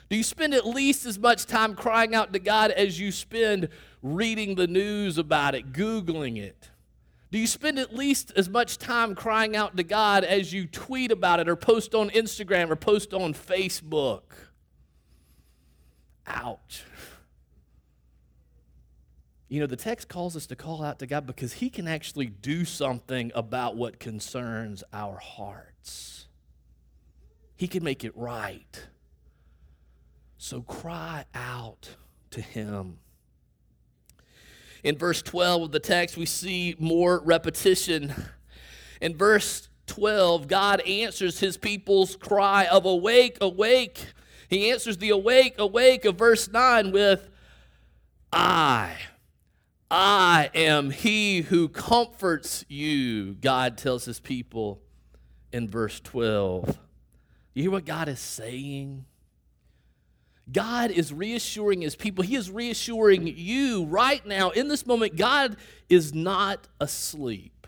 Do 0.09 0.17
you 0.17 0.23
spend 0.23 0.55
at 0.55 0.67
least 0.67 1.05
as 1.05 1.19
much 1.19 1.45
time 1.45 1.75
crying 1.75 2.15
out 2.15 2.33
to 2.33 2.39
God 2.39 2.71
as 2.71 2.99
you 2.99 3.13
spend 3.13 3.69
reading 4.03 4.55
the 4.55 4.67
news 4.67 5.19
about 5.19 5.55
it, 5.55 5.73
Googling 5.73 6.39
it? 6.39 6.71
Do 7.31 7.39
you 7.39 7.47
spend 7.47 7.79
at 7.79 7.95
least 7.95 8.33
as 8.37 8.49
much 8.49 8.79
time 8.79 9.15
crying 9.15 9.57
out 9.57 9.77
to 9.77 9.83
God 9.83 10.25
as 10.25 10.53
you 10.53 10.67
tweet 10.67 11.11
about 11.11 11.41
it 11.41 11.49
or 11.49 11.57
post 11.57 11.95
on 11.95 12.11
Instagram 12.11 12.71
or 12.71 12.77
post 12.77 13.13
on 13.13 13.35
Facebook? 13.35 14.23
Ouch. 16.27 16.85
You 19.49 19.61
know, 19.61 19.67
the 19.67 19.77
text 19.77 20.09
calls 20.09 20.37
us 20.37 20.47
to 20.47 20.57
call 20.57 20.83
out 20.83 20.99
to 21.01 21.07
God 21.07 21.27
because 21.27 21.55
He 21.55 21.71
can 21.71 21.87
actually 21.87 22.27
do 22.27 22.65
something 22.65 23.31
about 23.35 23.77
what 23.77 24.01
concerns 24.01 24.83
our 24.93 25.19
hearts. 25.19 26.27
He 27.57 27.69
can 27.69 27.85
make 27.85 28.05
it 28.05 28.17
right. 28.17 28.87
So 30.37 30.63
cry 30.63 31.25
out 31.35 31.97
to 32.31 32.41
Him. 32.41 32.99
In 34.87 34.97
verse 34.97 35.21
12 35.21 35.63
of 35.63 35.73
the 35.73 35.81
text, 35.81 36.17
we 36.17 36.27
see 36.27 36.77
more 36.79 37.19
repetition. 37.25 38.15
In 39.01 39.17
verse 39.17 39.69
12, 39.89 40.47
God 40.47 40.81
answers 40.83 41.41
His 41.41 41.57
people's 41.57 42.15
cry 42.15 42.67
of 42.67 42.85
awake, 42.85 43.37
awake. 43.41 44.13
He 44.49 44.71
answers 44.71 44.99
the 44.99 45.11
awake, 45.11 45.57
awake 45.59 46.05
of 46.05 46.17
verse 46.17 46.49
9 46.49 46.93
with, 46.93 47.29
I 48.33 48.97
I 49.91 50.51
am 50.55 50.91
he 50.91 51.43
who 51.43 51.69
comforts 51.69 52.65
you, 52.69 53.35
God 53.35 53.77
tells 53.79 54.05
his 54.05 54.21
people 54.21 54.81
in 55.53 55.69
verse 55.69 56.01
12. 56.01 56.79
You 57.55 57.63
hear 57.63 57.71
what 57.73 57.85
God 57.85 58.09
is 58.09 58.21
saying? 58.21 59.05
God 60.51 60.91
is 60.91 61.13
reassuring 61.13 61.83
his 61.83 61.97
people. 61.97 62.23
He 62.23 62.37
is 62.37 62.51
reassuring 62.51 63.27
you 63.27 63.85
right 63.85 64.25
now 64.25 64.51
in 64.51 64.69
this 64.69 64.87
moment. 64.87 65.17
God 65.17 65.57
is 65.89 66.15
not 66.15 66.69
asleep. 66.81 67.67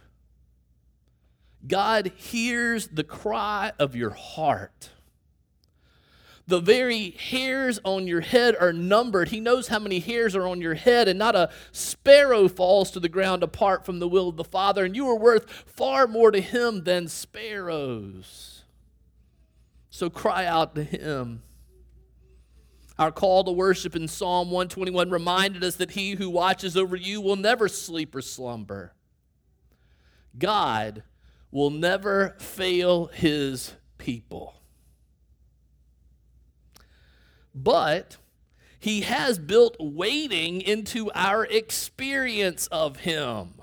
God 1.66 2.12
hears 2.16 2.86
the 2.88 3.02
cry 3.02 3.72
of 3.78 3.96
your 3.96 4.10
heart. 4.10 4.90
The 6.46 6.60
very 6.60 7.10
hairs 7.10 7.78
on 7.84 8.06
your 8.06 8.22
head 8.22 8.56
are 8.58 8.72
numbered. 8.72 9.28
He 9.28 9.40
knows 9.40 9.68
how 9.68 9.80
many 9.80 9.98
hairs 9.98 10.34
are 10.34 10.46
on 10.46 10.62
your 10.62 10.74
head, 10.74 11.06
and 11.06 11.18
not 11.18 11.36
a 11.36 11.50
sparrow 11.72 12.48
falls 12.48 12.90
to 12.92 13.00
the 13.00 13.08
ground 13.08 13.42
apart 13.42 13.84
from 13.84 13.98
the 13.98 14.08
will 14.08 14.30
of 14.30 14.36
the 14.36 14.44
Father. 14.44 14.84
And 14.84 14.96
you 14.96 15.06
are 15.10 15.18
worth 15.18 15.50
far 15.66 16.06
more 16.06 16.30
to 16.30 16.40
Him 16.40 16.84
than 16.84 17.08
sparrows. 17.08 18.64
So 19.90 20.08
cry 20.08 20.46
out 20.46 20.74
to 20.76 20.84
Him. 20.84 21.42
Our 22.98 23.12
call 23.12 23.44
to 23.44 23.52
worship 23.52 23.94
in 23.94 24.08
Psalm 24.08 24.50
121 24.50 25.10
reminded 25.10 25.62
us 25.62 25.76
that 25.76 25.92
He 25.92 26.12
who 26.12 26.28
watches 26.28 26.76
over 26.76 26.96
you 26.96 27.20
will 27.20 27.36
never 27.36 27.68
sleep 27.68 28.14
or 28.14 28.22
slumber. 28.22 28.92
God 30.38 31.02
will 31.50 31.70
never 31.70 32.36
fail 32.38 33.06
His 33.06 33.74
people. 33.98 34.58
but 37.62 38.16
he 38.78 39.00
has 39.02 39.38
built 39.38 39.76
waiting 39.80 40.60
into 40.60 41.10
our 41.14 41.44
experience 41.44 42.68
of 42.68 42.98
him. 42.98 43.54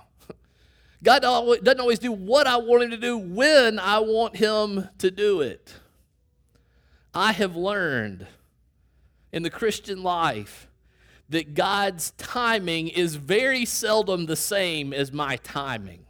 God 1.03 1.21
doesn't 1.21 1.79
always 1.79 1.99
do 1.99 2.11
what 2.11 2.47
I 2.47 2.57
want 2.57 2.83
him 2.83 2.91
to 2.91 2.97
do 2.97 3.17
when 3.17 3.79
I 3.79 3.99
want 3.99 4.35
him 4.35 4.89
to 4.97 5.11
do 5.11 5.41
it. 5.41 5.73
I 7.13 7.31
have 7.31 7.55
learned 7.55 8.27
in 9.35 9.43
the 9.43 9.49
Christian 9.49 10.01
life 10.01 10.69
that 11.27 11.55
God's 11.55 12.11
timing 12.11 12.87
is 12.87 13.15
very 13.17 13.65
seldom 13.65 14.27
the 14.27 14.35
same 14.37 14.93
as 14.93 15.11
my 15.11 15.35
timing. 15.35 16.05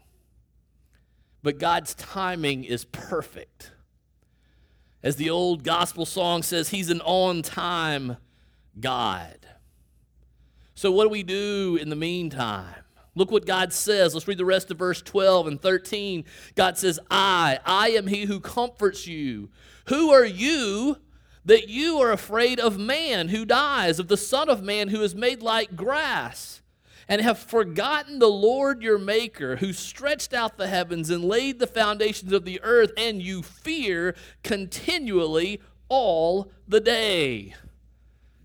But 1.41 1.57
God's 1.57 1.95
timing 1.95 2.65
is 2.65 2.85
perfect. 2.85 3.71
As 5.01 5.15
the 5.15 5.31
old 5.31 5.63
gospel 5.63 6.05
song 6.05 6.43
says, 6.43 6.69
He's 6.69 6.91
an 6.91 7.01
on 7.01 7.41
time 7.41 8.17
God. 8.79 9.47
So, 10.75 10.91
what 10.91 11.05
do 11.05 11.09
we 11.09 11.23
do 11.23 11.79
in 11.81 11.89
the 11.89 11.95
meantime? 11.95 12.75
Look 13.15 13.31
what 13.31 13.47
God 13.47 13.73
says. 13.73 14.13
Let's 14.13 14.27
read 14.27 14.37
the 14.37 14.45
rest 14.45 14.69
of 14.69 14.77
verse 14.77 15.01
12 15.01 15.47
and 15.47 15.61
13. 15.61 16.25
God 16.53 16.77
says, 16.77 16.99
I, 17.09 17.59
I 17.65 17.89
am 17.89 18.05
he 18.05 18.25
who 18.25 18.39
comforts 18.39 19.07
you. 19.07 19.49
Who 19.85 20.11
are 20.11 20.25
you 20.25 20.97
that 21.45 21.69
you 21.69 21.99
are 21.99 22.11
afraid 22.11 22.59
of 22.59 22.77
man 22.77 23.29
who 23.29 23.45
dies, 23.45 23.99
of 23.99 24.07
the 24.07 24.17
Son 24.17 24.49
of 24.49 24.63
Man 24.63 24.89
who 24.89 25.01
is 25.01 25.15
made 25.15 25.41
like 25.41 25.75
grass? 25.75 26.61
and 27.07 27.21
have 27.21 27.37
forgotten 27.37 28.19
the 28.19 28.27
Lord 28.27 28.81
your 28.81 28.97
Maker, 28.97 29.57
who 29.57 29.73
stretched 29.73 30.33
out 30.33 30.57
the 30.57 30.67
heavens 30.67 31.09
and 31.09 31.23
laid 31.23 31.59
the 31.59 31.67
foundations 31.67 32.31
of 32.31 32.45
the 32.45 32.59
earth, 32.63 32.91
and 32.97 33.21
you 33.21 33.43
fear 33.43 34.15
continually 34.43 35.61
all 35.87 36.51
the 36.67 36.79
day. 36.79 37.53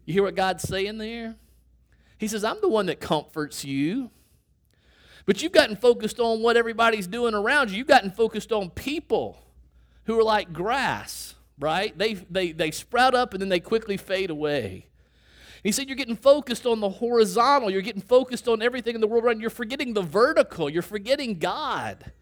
You 0.04 0.14
hear 0.14 0.22
what 0.22 0.34
God's 0.34 0.68
saying 0.68 0.98
there? 0.98 1.36
He 2.18 2.28
says, 2.28 2.44
I'm 2.44 2.60
the 2.60 2.68
one 2.68 2.86
that 2.86 3.00
comforts 3.00 3.64
you. 3.64 4.10
But 5.24 5.42
you've 5.42 5.52
gotten 5.52 5.76
focused 5.76 6.18
on 6.18 6.42
what 6.42 6.56
everybody's 6.56 7.06
doing 7.06 7.34
around 7.34 7.70
you. 7.70 7.78
You've 7.78 7.86
gotten 7.86 8.10
focused 8.10 8.52
on 8.52 8.70
people 8.70 9.42
who 10.04 10.18
are 10.18 10.24
like 10.24 10.52
grass, 10.52 11.34
right? 11.60 11.96
They, 11.96 12.14
they, 12.14 12.52
they 12.52 12.70
sprout 12.70 13.14
up 13.14 13.34
and 13.34 13.40
then 13.40 13.48
they 13.48 13.60
quickly 13.60 13.96
fade 13.96 14.30
away. 14.30 14.86
He 15.62 15.72
said, 15.72 15.88
You're 15.88 15.96
getting 15.96 16.16
focused 16.16 16.66
on 16.66 16.80
the 16.80 16.88
horizontal. 16.88 17.70
You're 17.70 17.82
getting 17.82 18.02
focused 18.02 18.48
on 18.48 18.62
everything 18.62 18.94
in 18.94 19.00
the 19.00 19.06
world 19.06 19.24
around. 19.24 19.40
You're 19.40 19.50
forgetting 19.50 19.94
the 19.94 20.02
vertical. 20.02 20.70
You're 20.70 20.82
forgetting 20.82 21.38
God. 21.38 22.12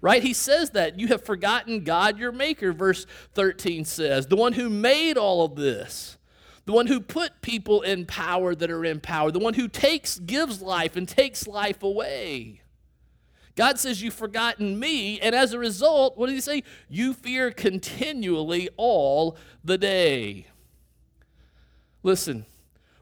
Right? 0.00 0.22
He 0.22 0.32
says 0.32 0.70
that. 0.70 0.98
You 0.98 1.08
have 1.08 1.24
forgotten 1.24 1.82
God, 1.82 2.18
your 2.18 2.32
maker, 2.32 2.72
verse 2.72 3.06
13 3.34 3.84
says. 3.84 4.26
The 4.26 4.36
one 4.36 4.52
who 4.52 4.70
made 4.70 5.16
all 5.16 5.44
of 5.44 5.56
this. 5.56 6.16
The 6.66 6.72
one 6.72 6.86
who 6.86 7.00
put 7.00 7.42
people 7.42 7.82
in 7.82 8.06
power 8.06 8.54
that 8.54 8.70
are 8.70 8.84
in 8.84 9.00
power. 9.00 9.30
The 9.30 9.38
one 9.38 9.54
who 9.54 9.68
takes, 9.68 10.18
gives 10.18 10.60
life 10.60 10.96
and 10.96 11.08
takes 11.08 11.46
life 11.46 11.82
away. 11.82 12.60
God 13.56 13.78
says, 13.78 14.02
You've 14.02 14.14
forgotten 14.14 14.78
me. 14.78 15.18
And 15.18 15.34
as 15.34 15.52
a 15.52 15.58
result, 15.58 16.16
what 16.16 16.26
did 16.26 16.34
he 16.34 16.40
say? 16.40 16.62
You 16.88 17.14
fear 17.14 17.50
continually 17.50 18.68
all 18.76 19.36
the 19.64 19.78
day. 19.78 20.46
Listen, 22.02 22.46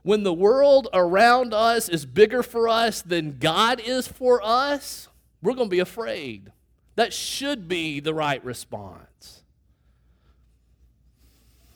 when 0.01 0.23
the 0.23 0.33
world 0.33 0.87
around 0.93 1.53
us 1.53 1.89
is 1.89 2.05
bigger 2.05 2.41
for 2.41 2.69
us 2.69 3.01
than 3.01 3.37
God 3.37 3.81
is 3.83 4.07
for 4.07 4.39
us, 4.43 5.09
we're 5.41 5.53
going 5.53 5.67
to 5.67 5.75
be 5.75 5.79
afraid. 5.79 6.51
That 6.95 7.13
should 7.13 7.67
be 7.67 7.99
the 7.99 8.13
right 8.13 8.43
response. 8.43 9.43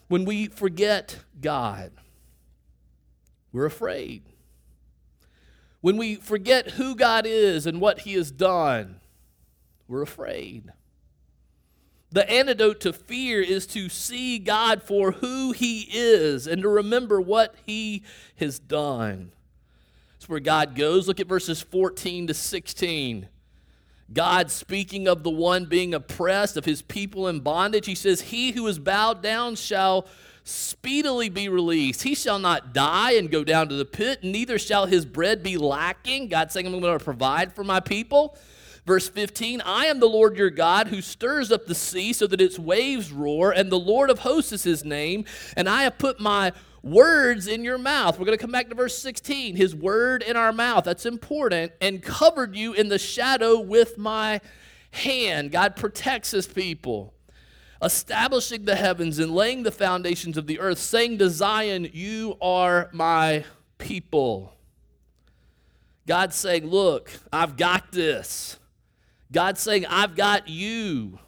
When 0.08 0.24
we 0.24 0.46
forget 0.46 1.18
God, 1.40 1.92
we're 3.52 3.66
afraid. 3.66 4.29
When 5.80 5.96
we 5.96 6.16
forget 6.16 6.72
who 6.72 6.94
God 6.94 7.24
is 7.26 7.66
and 7.66 7.80
what 7.80 8.00
He 8.00 8.14
has 8.14 8.30
done, 8.30 9.00
we're 9.88 10.02
afraid. 10.02 10.72
The 12.12 12.28
antidote 12.28 12.80
to 12.80 12.92
fear 12.92 13.40
is 13.40 13.66
to 13.68 13.88
see 13.88 14.38
God 14.38 14.82
for 14.82 15.12
who 15.12 15.52
He 15.52 15.88
is 15.90 16.46
and 16.46 16.62
to 16.62 16.68
remember 16.68 17.20
what 17.20 17.54
He 17.64 18.02
has 18.36 18.58
done. 18.58 19.32
That's 20.12 20.28
where 20.28 20.40
God 20.40 20.74
goes. 20.74 21.08
Look 21.08 21.20
at 21.20 21.28
verses 21.28 21.62
14 21.62 22.26
to 22.26 22.34
16. 22.34 23.28
God 24.12 24.50
speaking 24.50 25.06
of 25.06 25.22
the 25.22 25.30
one 25.30 25.66
being 25.66 25.94
oppressed, 25.94 26.56
of 26.56 26.64
his 26.64 26.82
people 26.82 27.28
in 27.28 27.40
bondage, 27.40 27.86
he 27.86 27.94
says, 27.94 28.20
He 28.20 28.50
who 28.50 28.66
is 28.66 28.78
bowed 28.78 29.22
down 29.22 29.54
shall 29.54 30.06
speedily 30.44 31.28
be 31.28 31.48
released. 31.48 32.02
He 32.02 32.14
shall 32.14 32.38
not 32.38 32.72
die 32.72 33.12
and 33.12 33.30
go 33.30 33.44
down 33.44 33.68
to 33.68 33.74
the 33.74 33.84
pit, 33.84 34.22
neither 34.22 34.58
shall 34.58 34.86
his 34.86 35.04
bread 35.04 35.42
be 35.42 35.56
lacking. 35.56 36.28
God 36.28 36.50
saying, 36.52 36.66
I'm 36.66 36.80
going 36.80 36.98
to 36.98 37.04
provide 37.04 37.54
for 37.54 37.64
my 37.64 37.80
people. 37.80 38.36
Verse 38.86 39.08
15 39.08 39.60
I 39.64 39.86
am 39.86 40.00
the 40.00 40.08
Lord 40.08 40.36
your 40.36 40.50
God 40.50 40.88
who 40.88 41.00
stirs 41.00 41.52
up 41.52 41.66
the 41.66 41.74
sea 41.74 42.12
so 42.12 42.26
that 42.26 42.40
its 42.40 42.58
waves 42.58 43.12
roar, 43.12 43.52
and 43.52 43.70
the 43.70 43.78
Lord 43.78 44.10
of 44.10 44.20
hosts 44.20 44.52
is 44.52 44.62
his 44.62 44.84
name, 44.84 45.24
and 45.56 45.68
I 45.68 45.84
have 45.84 45.98
put 45.98 46.18
my 46.18 46.52
words 46.82 47.46
in 47.46 47.62
your 47.62 47.78
mouth. 47.78 48.18
We're 48.18 48.24
going 48.24 48.38
to 48.38 48.42
come 48.42 48.52
back 48.52 48.68
to 48.70 48.74
verse 48.74 48.96
16. 48.98 49.56
His 49.56 49.74
word 49.74 50.22
in 50.22 50.36
our 50.36 50.52
mouth, 50.52 50.84
that's 50.84 51.06
important, 51.06 51.72
and 51.80 52.02
covered 52.02 52.56
you 52.56 52.72
in 52.72 52.88
the 52.88 52.98
shadow 52.98 53.60
with 53.60 53.98
my 53.98 54.40
hand. 54.92 55.52
God 55.52 55.76
protects 55.76 56.30
his 56.30 56.46
people, 56.46 57.14
establishing 57.82 58.64
the 58.64 58.76
heavens 58.76 59.18
and 59.18 59.34
laying 59.34 59.62
the 59.62 59.70
foundations 59.70 60.36
of 60.36 60.46
the 60.46 60.60
earth, 60.60 60.78
saying 60.78 61.18
to 61.18 61.30
Zion, 61.30 61.88
You 61.92 62.36
are 62.40 62.90
my 62.92 63.44
people. 63.78 64.54
God 66.06 66.34
saying, 66.34 66.66
Look, 66.66 67.10
I've 67.32 67.56
got 67.56 67.92
this. 67.92 68.58
God's 69.32 69.60
saying, 69.60 69.86
I've 69.86 70.16
got 70.16 70.48
you. 70.48 71.18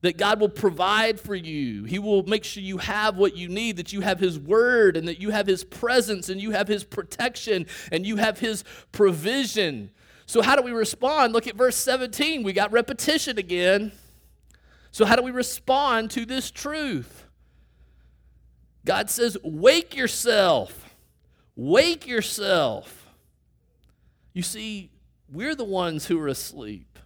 That 0.00 0.18
God 0.18 0.40
will 0.40 0.48
provide 0.48 1.20
for 1.20 1.36
you. 1.36 1.84
He 1.84 2.00
will 2.00 2.24
make 2.24 2.42
sure 2.42 2.60
you 2.60 2.78
have 2.78 3.16
what 3.16 3.36
you 3.36 3.48
need, 3.48 3.76
that 3.76 3.92
you 3.92 4.00
have 4.00 4.18
His 4.18 4.36
word, 4.36 4.96
and 4.96 5.06
that 5.06 5.20
you 5.20 5.30
have 5.30 5.46
His 5.46 5.62
presence, 5.62 6.28
and 6.28 6.40
you 6.40 6.50
have 6.50 6.66
His 6.66 6.82
protection, 6.82 7.66
and 7.92 8.04
you 8.04 8.16
have 8.16 8.40
His 8.40 8.64
provision. 8.90 9.92
So, 10.26 10.42
how 10.42 10.56
do 10.56 10.62
we 10.62 10.72
respond? 10.72 11.32
Look 11.32 11.46
at 11.46 11.54
verse 11.54 11.76
17. 11.76 12.42
We 12.42 12.52
got 12.52 12.72
repetition 12.72 13.38
again. 13.38 13.92
So, 14.92 15.06
how 15.06 15.16
do 15.16 15.22
we 15.22 15.30
respond 15.30 16.10
to 16.12 16.26
this 16.26 16.50
truth? 16.50 17.26
God 18.84 19.10
says, 19.10 19.36
Wake 19.42 19.96
yourself. 19.96 20.94
Wake 21.56 22.06
yourself. 22.06 23.08
You 24.34 24.42
see, 24.42 24.90
we're 25.30 25.54
the 25.54 25.64
ones 25.64 26.06
who 26.06 26.20
are 26.20 26.28
asleep 26.28 26.98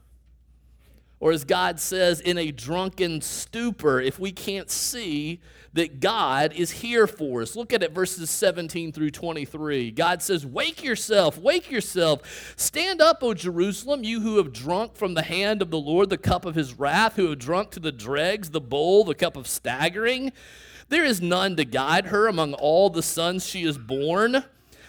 or 1.18 1.32
as 1.32 1.44
God 1.44 1.80
says, 1.80 2.20
in 2.20 2.36
a 2.36 2.50
drunken 2.50 3.20
stupor, 3.20 4.00
if 4.00 4.18
we 4.18 4.32
can't 4.32 4.70
see 4.70 5.40
that 5.76 6.00
God 6.00 6.54
is 6.54 6.70
here 6.70 7.06
for 7.06 7.42
us. 7.42 7.54
Look 7.54 7.72
at 7.72 7.82
it, 7.82 7.92
verses 7.92 8.30
17 8.30 8.92
through 8.92 9.10
23. 9.10 9.90
God 9.90 10.22
says, 10.22 10.44
Wake 10.46 10.82
yourself, 10.82 11.38
wake 11.38 11.70
yourself. 11.70 12.54
Stand 12.56 13.02
up, 13.02 13.22
O 13.22 13.34
Jerusalem, 13.34 14.02
you 14.02 14.20
who 14.20 14.38
have 14.38 14.54
drunk 14.54 14.96
from 14.96 15.14
the 15.14 15.22
hand 15.22 15.60
of 15.60 15.70
the 15.70 15.78
Lord 15.78 16.08
the 16.08 16.16
cup 16.16 16.46
of 16.46 16.54
his 16.54 16.78
wrath, 16.78 17.16
who 17.16 17.28
have 17.28 17.38
drunk 17.38 17.70
to 17.72 17.80
the 17.80 17.92
dregs 17.92 18.50
the 18.50 18.60
bowl, 18.60 19.04
the 19.04 19.14
cup 19.14 19.36
of 19.36 19.46
staggering. 19.46 20.32
There 20.88 21.04
is 21.04 21.20
none 21.20 21.56
to 21.56 21.64
guide 21.64 22.06
her 22.06 22.26
among 22.26 22.54
all 22.54 22.88
the 22.88 23.02
sons 23.02 23.46
she 23.46 23.64
has 23.64 23.76
borne. 23.76 24.44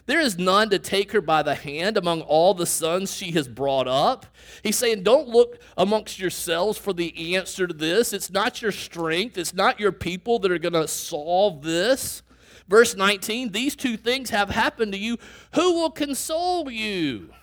There 0.08 0.22
is 0.22 0.38
none 0.38 0.70
to 0.70 0.80
take 0.80 1.12
her 1.12 1.22
by 1.22 1.44
the 1.44 1.54
hand 1.54 1.98
among 1.98 2.22
all 2.22 2.54
the 2.54 2.66
sons 2.66 3.14
she 3.14 3.32
has 3.32 3.48
brought 3.48 3.90
up. 3.90 4.26
He's 4.64 4.78
saying, 4.78 5.04
Don't 5.04 5.28
look 5.28 5.60
amongst 5.78 6.18
yourselves 6.18 6.78
for 6.78 6.94
the 6.94 7.36
answer 7.36 7.68
to 7.68 7.74
this. 7.74 8.14
It's 8.14 8.32
not 8.32 8.62
your 8.62 8.72
strength, 8.72 9.38
it's 9.38 9.54
not 9.54 9.80
your 9.80 9.92
people 9.92 10.40
that 10.40 10.52
are 10.52 10.58
going 10.58 10.74
to 10.74 10.88
solve 10.88 11.62
this. 11.62 12.24
Verse 12.70 12.96
19, 12.96 13.52
these 13.52 13.76
two 13.76 13.98
things 13.98 14.30
have 14.30 14.50
happened 14.50 14.94
to 14.94 14.98
you. 14.98 15.18
Who 15.56 15.74
will 15.74 15.92
console 15.92 16.72
you? 16.72 17.34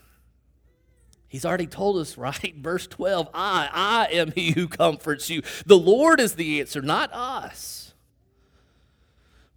He's 1.28 1.44
already 1.44 1.66
told 1.66 1.98
us, 1.98 2.16
right? 2.18 2.54
Verse 2.56 2.86
12, 2.86 3.28
I, 3.34 3.68
I 3.72 4.14
am 4.14 4.32
he 4.32 4.52
who 4.52 4.68
comforts 4.68 5.28
you. 5.28 5.42
The 5.66 5.78
Lord 5.78 6.18
is 6.18 6.34
the 6.34 6.60
answer, 6.60 6.80
not 6.80 7.12
us. 7.12 7.83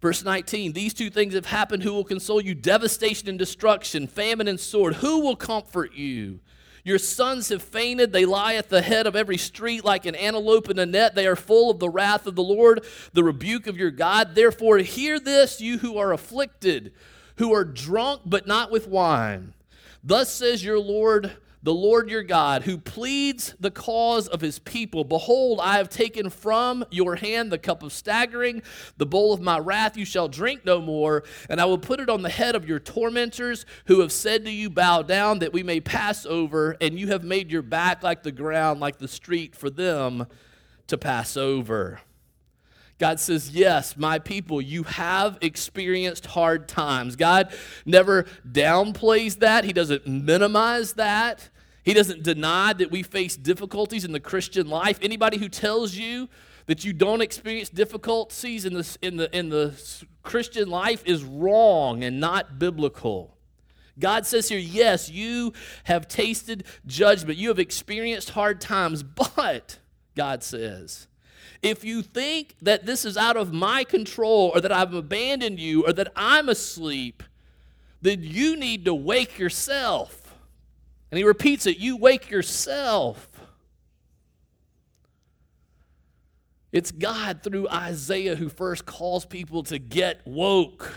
Verse 0.00 0.22
19, 0.22 0.72
these 0.72 0.94
two 0.94 1.10
things 1.10 1.34
have 1.34 1.46
happened. 1.46 1.82
Who 1.82 1.92
will 1.92 2.04
console 2.04 2.40
you? 2.40 2.54
Devastation 2.54 3.28
and 3.28 3.38
destruction, 3.38 4.06
famine 4.06 4.46
and 4.46 4.60
sword. 4.60 4.96
Who 4.96 5.20
will 5.20 5.36
comfort 5.36 5.94
you? 5.94 6.40
Your 6.84 6.98
sons 6.98 7.48
have 7.48 7.62
fainted. 7.62 8.12
They 8.12 8.24
lie 8.24 8.54
at 8.54 8.68
the 8.68 8.80
head 8.80 9.06
of 9.06 9.16
every 9.16 9.36
street 9.36 9.84
like 9.84 10.06
an 10.06 10.14
antelope 10.14 10.70
in 10.70 10.78
a 10.78 10.86
net. 10.86 11.14
They 11.14 11.26
are 11.26 11.36
full 11.36 11.70
of 11.70 11.80
the 11.80 11.90
wrath 11.90 12.26
of 12.26 12.36
the 12.36 12.42
Lord, 12.42 12.84
the 13.12 13.24
rebuke 13.24 13.66
of 13.66 13.76
your 13.76 13.90
God. 13.90 14.34
Therefore, 14.34 14.78
hear 14.78 15.18
this, 15.18 15.60
you 15.60 15.78
who 15.78 15.98
are 15.98 16.12
afflicted, 16.12 16.92
who 17.36 17.52
are 17.52 17.64
drunk, 17.64 18.22
but 18.24 18.46
not 18.46 18.70
with 18.70 18.86
wine. 18.86 19.52
Thus 20.02 20.32
says 20.32 20.64
your 20.64 20.78
Lord 20.78 21.36
the 21.62 21.74
Lord 21.74 22.08
your 22.08 22.22
God, 22.22 22.62
who 22.62 22.78
pleads 22.78 23.54
the 23.58 23.70
cause 23.70 24.28
of 24.28 24.40
his 24.40 24.58
people. 24.58 25.04
Behold, 25.04 25.60
I 25.62 25.76
have 25.78 25.88
taken 25.88 26.30
from 26.30 26.84
your 26.90 27.16
hand 27.16 27.50
the 27.50 27.58
cup 27.58 27.82
of 27.82 27.92
staggering, 27.92 28.62
the 28.96 29.06
bowl 29.06 29.32
of 29.32 29.40
my 29.40 29.58
wrath 29.58 29.96
you 29.96 30.04
shall 30.04 30.28
drink 30.28 30.64
no 30.64 30.80
more, 30.80 31.24
and 31.48 31.60
I 31.60 31.64
will 31.64 31.78
put 31.78 32.00
it 32.00 32.08
on 32.08 32.22
the 32.22 32.28
head 32.28 32.54
of 32.54 32.68
your 32.68 32.78
tormentors, 32.78 33.66
who 33.86 34.00
have 34.00 34.12
said 34.12 34.44
to 34.44 34.50
you, 34.50 34.70
Bow 34.70 35.02
down, 35.02 35.40
that 35.40 35.52
we 35.52 35.62
may 35.62 35.80
pass 35.80 36.24
over, 36.26 36.76
and 36.80 36.98
you 36.98 37.08
have 37.08 37.24
made 37.24 37.50
your 37.50 37.62
back 37.62 38.02
like 38.02 38.22
the 38.22 38.32
ground, 38.32 38.80
like 38.80 38.98
the 38.98 39.08
street 39.08 39.56
for 39.56 39.70
them 39.70 40.26
to 40.86 40.96
pass 40.96 41.36
over. 41.36 42.00
God 42.98 43.20
says, 43.20 43.50
Yes, 43.50 43.96
my 43.96 44.18
people, 44.18 44.60
you 44.60 44.82
have 44.82 45.38
experienced 45.40 46.26
hard 46.26 46.68
times. 46.68 47.16
God 47.16 47.52
never 47.86 48.24
downplays 48.50 49.38
that, 49.38 49.64
He 49.64 49.72
doesn't 49.72 50.06
minimize 50.06 50.94
that. 50.94 51.48
He 51.84 51.94
doesn't 51.94 52.22
deny 52.22 52.74
that 52.74 52.90
we 52.90 53.02
face 53.02 53.34
difficulties 53.34 54.04
in 54.04 54.12
the 54.12 54.20
Christian 54.20 54.68
life. 54.68 54.98
Anybody 55.00 55.38
who 55.38 55.48
tells 55.48 55.94
you 55.94 56.28
that 56.66 56.84
you 56.84 56.92
don't 56.92 57.22
experience 57.22 57.70
difficulties 57.70 58.66
in 58.66 58.74
the, 58.74 58.98
in 59.00 59.16
the, 59.16 59.34
in 59.34 59.48
the 59.48 59.74
Christian 60.22 60.68
life 60.68 61.02
is 61.06 61.24
wrong 61.24 62.04
and 62.04 62.20
not 62.20 62.58
biblical. 62.58 63.38
God 63.98 64.26
says 64.26 64.48
here, 64.50 64.58
yes, 64.58 65.10
you 65.10 65.54
have 65.84 66.06
tasted 66.06 66.64
judgment. 66.86 67.38
You 67.38 67.48
have 67.48 67.58
experienced 67.58 68.30
hard 68.30 68.60
times, 68.60 69.02
but, 69.02 69.78
God 70.14 70.42
says, 70.42 71.07
if 71.62 71.84
you 71.84 72.02
think 72.02 72.54
that 72.62 72.86
this 72.86 73.04
is 73.04 73.16
out 73.16 73.36
of 73.36 73.52
my 73.52 73.84
control 73.84 74.52
or 74.54 74.60
that 74.60 74.72
I've 74.72 74.94
abandoned 74.94 75.58
you 75.58 75.86
or 75.86 75.92
that 75.92 76.12
I'm 76.14 76.48
asleep, 76.48 77.22
then 78.00 78.22
you 78.22 78.56
need 78.56 78.84
to 78.84 78.94
wake 78.94 79.38
yourself. 79.38 80.36
And 81.10 81.18
he 81.18 81.24
repeats 81.24 81.66
it 81.66 81.78
you 81.78 81.96
wake 81.96 82.30
yourself. 82.30 83.28
It's 86.70 86.90
God 86.90 87.42
through 87.42 87.68
Isaiah 87.70 88.36
who 88.36 88.48
first 88.48 88.84
calls 88.84 89.24
people 89.24 89.62
to 89.64 89.78
get 89.78 90.20
woke. 90.26 90.94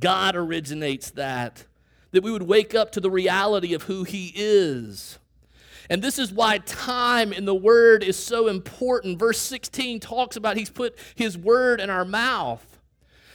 God 0.00 0.34
originates 0.34 1.10
that 1.12 1.66
that 2.12 2.22
we 2.22 2.30
would 2.30 2.42
wake 2.42 2.74
up 2.74 2.92
to 2.92 3.00
the 3.00 3.10
reality 3.10 3.74
of 3.74 3.84
who 3.84 4.04
He 4.04 4.32
is. 4.34 5.18
And 5.90 6.02
this 6.02 6.18
is 6.18 6.32
why 6.32 6.58
time 6.58 7.32
in 7.32 7.44
the 7.44 7.54
Word 7.54 8.02
is 8.02 8.16
so 8.16 8.48
important. 8.48 9.18
Verse 9.18 9.38
16 9.38 10.00
talks 10.00 10.36
about 10.36 10.56
He's 10.56 10.70
put 10.70 10.96
His 11.14 11.36
Word 11.36 11.80
in 11.80 11.90
our 11.90 12.04
mouth. 12.04 12.66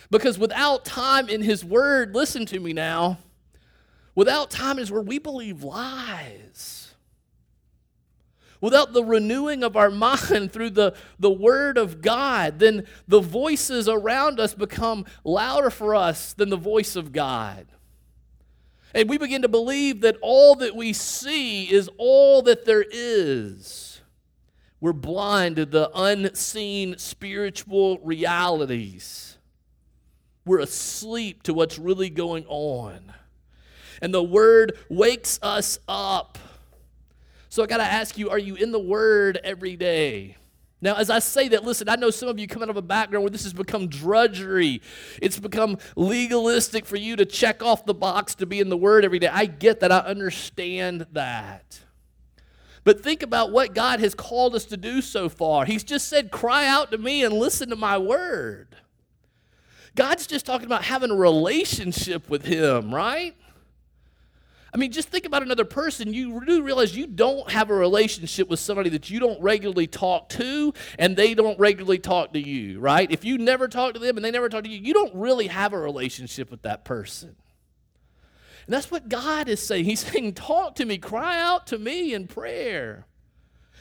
Because 0.10 0.40
without 0.40 0.86
time 0.86 1.30
in 1.30 1.42
His 1.42 1.66
Word, 1.66 2.16
listen 2.16 2.46
to 2.48 2.60
me 2.60 2.74
now, 2.74 3.18
without 4.16 4.50
time 4.50 4.80
is 4.80 4.92
where 4.92 5.02
we 5.02 5.20
believe 5.20 5.64
lies 5.64 6.88
without 8.62 8.94
the 8.94 9.04
renewing 9.04 9.64
of 9.64 9.76
our 9.76 9.90
mind 9.92 10.52
through 10.52 10.72
the, 10.72 10.94
the 11.20 11.30
Word 11.30 11.78
of 11.78 12.02
God, 12.02 12.60
then 12.60 12.86
the 13.08 13.20
voices 13.20 13.88
around 13.88 14.40
us 14.40 14.54
become 14.54 15.06
louder 15.24 15.70
for 15.70 15.96
us 15.96 16.34
than 16.34 16.50
the 16.50 16.58
voice 16.58 16.96
of 16.96 17.12
God. 17.12 17.68
And 18.94 19.10
we 19.10 19.18
begin 19.18 19.42
to 19.42 19.48
believe 19.48 20.02
that 20.02 20.18
all 20.22 20.56
that 20.56 20.76
we 20.76 20.94
see 20.94 21.66
is 21.66 21.90
all 21.98 22.42
that 22.44 22.66
there 22.66 22.86
is. 22.90 24.02
We're 24.80 24.94
blind 24.94 25.58
to 25.58 25.66
the 25.66 25.90
unseen 25.94 26.98
spiritual 26.98 28.00
realities. 28.00 29.38
We're 30.46 30.60
asleep 30.60 31.44
to 31.44 31.54
what's 31.54 31.78
really 31.78 32.10
going 32.10 32.46
on. 32.48 33.14
And 34.02 34.14
the 34.14 34.24
Word 34.24 34.78
wakes 34.90 35.40
us 35.42 35.80
up 35.88 36.38
so 37.58 37.64
I 37.64 37.66
got 37.66 37.78
to 37.78 37.84
ask 37.84 38.18
you 38.18 38.30
are 38.30 38.38
you 38.38 38.56
in 38.56 38.72
the 38.72 38.80
Word 38.80 39.40
every 39.44 39.76
day? 39.76 40.38
Now, 40.80 40.96
as 40.96 41.10
I 41.10 41.20
say 41.20 41.48
that, 41.50 41.64
listen, 41.64 41.90
I 41.90 41.96
know 41.96 42.12
some 42.12 42.30
of 42.30 42.38
you 42.38 42.48
come 42.48 42.62
out 42.62 42.70
of 42.70 42.78
a 42.78 42.84
background 42.84 43.24
where 43.24 43.32
this 43.32 43.44
has 43.44 43.54
become 43.54 43.88
drudgery. 43.88 44.82
It's 45.22 45.40
become 45.40 45.80
legalistic 45.96 46.86
for 46.86 46.98
you 46.98 47.16
to 47.16 47.26
check 47.26 47.64
off 47.64 47.86
the 47.86 47.96
box 47.96 48.36
to 48.36 48.46
be 48.46 48.60
in 48.60 48.70
the 48.70 48.78
Word 48.78 49.04
every 49.04 49.18
day. 49.18 49.28
I 49.28 49.46
get 49.46 49.80
that. 49.80 49.92
I 49.92 50.00
understand 50.00 51.08
that. 51.14 51.80
But 52.84 53.02
think 53.02 53.24
about 53.24 53.52
what 53.52 53.74
God 53.74 54.00
has 54.02 54.14
called 54.14 54.54
us 54.54 54.66
to 54.66 54.78
do 54.78 55.02
so 55.02 55.30
far. 55.30 55.66
He's 55.66 55.84
just 55.84 56.08
said, 56.08 56.32
cry 56.32 56.68
out 56.68 56.92
to 56.92 56.98
me 56.98 57.24
and 57.24 57.34
listen 57.34 57.70
to 57.70 57.76
my 57.76 57.98
Word. 57.98 58.78
God's 59.96 60.28
just 60.28 60.46
talking 60.46 60.68
about 60.68 60.84
having 60.84 61.10
a 61.10 61.16
relationship 61.16 62.30
with 62.30 62.46
Him, 62.46 62.94
right? 62.94 63.36
I 64.78 64.80
mean, 64.80 64.92
just 64.92 65.10
think 65.10 65.26
about 65.26 65.42
another 65.42 65.66
person. 65.66 66.14
You 66.14 66.40
do 66.46 66.62
realize 66.62 66.96
you 66.96 67.08
don't 67.08 67.50
have 67.50 67.72
a 67.72 67.74
relationship 67.74 68.48
with 68.48 68.60
somebody 68.60 68.92
that 68.92 69.10
you 69.10 69.20
don't 69.20 69.42
regularly 69.42 69.88
talk 69.88 70.30
to 70.30 70.72
and 71.00 71.18
they 71.18 71.34
don't 71.34 71.58
regularly 71.58 71.98
talk 71.98 72.34
to 72.34 72.40
you, 72.40 72.80
right? 72.80 73.10
If 73.10 73.26
you 73.26 73.40
never 73.40 73.68
talk 73.68 73.96
to 73.96 74.00
them 74.00 74.18
and 74.18 74.24
they 74.24 74.30
never 74.30 74.50
talk 74.50 74.66
to 74.66 74.70
you, 74.70 74.78
you 74.78 74.94
don't 74.94 75.16
really 75.16 75.48
have 75.48 75.74
a 75.74 75.80
relationship 75.80 76.52
with 76.52 76.62
that 76.62 76.86
person. 76.86 77.30
And 78.68 78.74
that's 78.76 78.92
what 78.92 79.10
God 79.10 79.50
is 79.50 79.66
saying. 79.66 79.86
He's 79.86 80.02
saying, 80.02 80.36
Talk 80.36 80.76
to 80.76 80.86
me, 80.86 81.00
cry 81.00 81.42
out 81.42 81.66
to 81.68 81.80
me 81.80 82.14
in 82.14 82.28
prayer. 82.28 83.08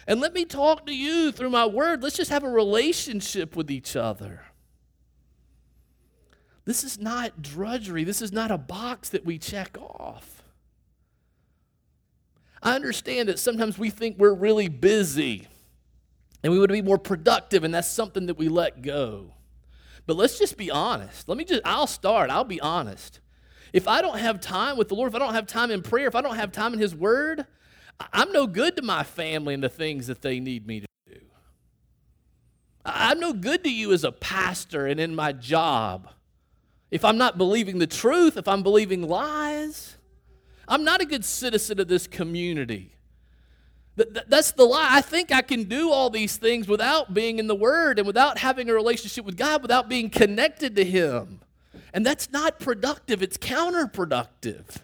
And 0.06 0.18
let 0.18 0.32
me 0.32 0.46
talk 0.46 0.86
to 0.86 0.96
you 0.96 1.30
through 1.30 1.50
my 1.50 1.66
word. 1.66 2.02
Let's 2.02 2.16
just 2.16 2.30
have 2.30 2.42
a 2.42 2.48
relationship 2.48 3.54
with 3.54 3.70
each 3.70 3.96
other. 3.96 4.44
This 6.64 6.82
is 6.82 6.98
not 6.98 7.42
drudgery. 7.42 8.02
This 8.02 8.22
is 8.22 8.32
not 8.32 8.50
a 8.50 8.56
box 8.56 9.10
that 9.10 9.26
we 9.26 9.36
check 9.36 9.76
off. 9.76 10.35
I 12.62 12.74
understand 12.74 13.28
that 13.28 13.38
sometimes 13.38 13.78
we 13.78 13.90
think 13.90 14.18
we're 14.18 14.34
really 14.34 14.68
busy 14.68 15.46
and 16.42 16.52
we 16.52 16.58
would 16.58 16.70
be 16.70 16.82
more 16.82 16.98
productive, 16.98 17.64
and 17.64 17.74
that's 17.74 17.88
something 17.88 18.26
that 18.26 18.38
we 18.38 18.48
let 18.48 18.82
go. 18.82 19.34
But 20.06 20.16
let's 20.16 20.38
just 20.38 20.56
be 20.56 20.70
honest. 20.70 21.28
Let 21.28 21.36
me 21.36 21.44
just, 21.44 21.62
I'll 21.64 21.88
start, 21.88 22.30
I'll 22.30 22.44
be 22.44 22.60
honest. 22.60 23.20
If 23.72 23.88
I 23.88 24.00
don't 24.00 24.18
have 24.18 24.40
time 24.40 24.76
with 24.76 24.88
the 24.88 24.94
Lord, 24.94 25.08
if 25.08 25.14
I 25.16 25.18
don't 25.18 25.34
have 25.34 25.46
time 25.46 25.70
in 25.70 25.82
prayer, 25.82 26.06
if 26.06 26.14
I 26.14 26.20
don't 26.20 26.36
have 26.36 26.52
time 26.52 26.72
in 26.72 26.78
His 26.78 26.94
Word, 26.94 27.46
I'm 28.12 28.30
no 28.30 28.46
good 28.46 28.76
to 28.76 28.82
my 28.82 29.02
family 29.02 29.54
and 29.54 29.62
the 29.62 29.68
things 29.68 30.06
that 30.06 30.22
they 30.22 30.38
need 30.38 30.66
me 30.66 30.80
to 30.80 30.86
do. 31.08 31.20
I'm 32.84 33.18
no 33.18 33.32
good 33.32 33.64
to 33.64 33.72
you 33.72 33.92
as 33.92 34.04
a 34.04 34.12
pastor 34.12 34.86
and 34.86 35.00
in 35.00 35.14
my 35.14 35.32
job 35.32 36.10
if 36.90 37.04
I'm 37.04 37.18
not 37.18 37.36
believing 37.36 37.78
the 37.78 37.86
truth, 37.86 38.36
if 38.36 38.46
I'm 38.46 38.62
believing 38.62 39.02
lies. 39.02 39.95
I'm 40.68 40.84
not 40.84 41.00
a 41.00 41.06
good 41.06 41.24
citizen 41.24 41.80
of 41.80 41.88
this 41.88 42.06
community. 42.06 42.96
That's 43.96 44.52
the 44.52 44.64
lie. 44.64 44.88
I 44.90 45.00
think 45.00 45.32
I 45.32 45.40
can 45.40 45.64
do 45.64 45.90
all 45.90 46.10
these 46.10 46.36
things 46.36 46.68
without 46.68 47.14
being 47.14 47.38
in 47.38 47.46
the 47.46 47.54
Word 47.54 47.98
and 47.98 48.06
without 48.06 48.38
having 48.38 48.68
a 48.68 48.74
relationship 48.74 49.24
with 49.24 49.38
God, 49.38 49.62
without 49.62 49.88
being 49.88 50.10
connected 50.10 50.76
to 50.76 50.84
Him. 50.84 51.40
And 51.94 52.04
that's 52.04 52.30
not 52.30 52.58
productive, 52.58 53.22
it's 53.22 53.38
counterproductive. 53.38 54.82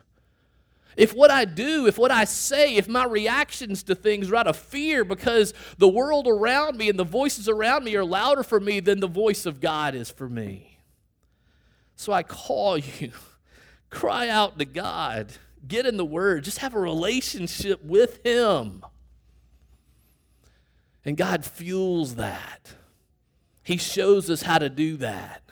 If 0.97 1.15
what 1.15 1.31
I 1.31 1.45
do, 1.45 1.87
if 1.87 1.99
what 1.99 2.11
I 2.11 2.25
say, 2.25 2.77
if 2.77 2.87
my 2.87 3.05
reactions 3.05 3.83
to 3.85 3.95
things 3.95 4.31
are 4.31 4.37
out 4.37 4.47
of 4.47 4.57
fear 4.57 5.05
because 5.05 5.55
the 5.79 5.89
world 5.89 6.27
around 6.29 6.77
me 6.77 6.89
and 6.89 6.99
the 6.99 7.05
voices 7.05 7.49
around 7.49 7.85
me 7.85 7.97
are 7.97 8.05
louder 8.05 8.43
for 8.43 8.61
me 8.61 8.81
than 8.81 9.01
the 9.01 9.07
voice 9.07 9.47
of 9.47 9.61
God 9.61 9.95
is 9.95 10.11
for 10.11 10.29
me. 10.29 10.79
So 11.97 12.13
I 12.13 12.23
call 12.23 12.77
you, 12.77 13.13
cry 13.91 14.29
out 14.29 14.59
to 14.59 14.65
God 14.65 15.33
get 15.67 15.87
in 15.87 15.97
the 15.97 16.05
Word, 16.05 16.45
just 16.45 16.59
have 16.59 16.75
a 16.75 16.81
relationship 16.81 17.85
with 17.85 18.25
Him. 18.25 18.85
And 21.05 21.17
God 21.17 21.45
fuels 21.45 22.17
that. 22.17 22.75
He 23.63 23.77
shows 23.77 24.31
us 24.31 24.43
how 24.43 24.59
to 24.59 24.69
do 24.69 24.97
that. 24.99 25.43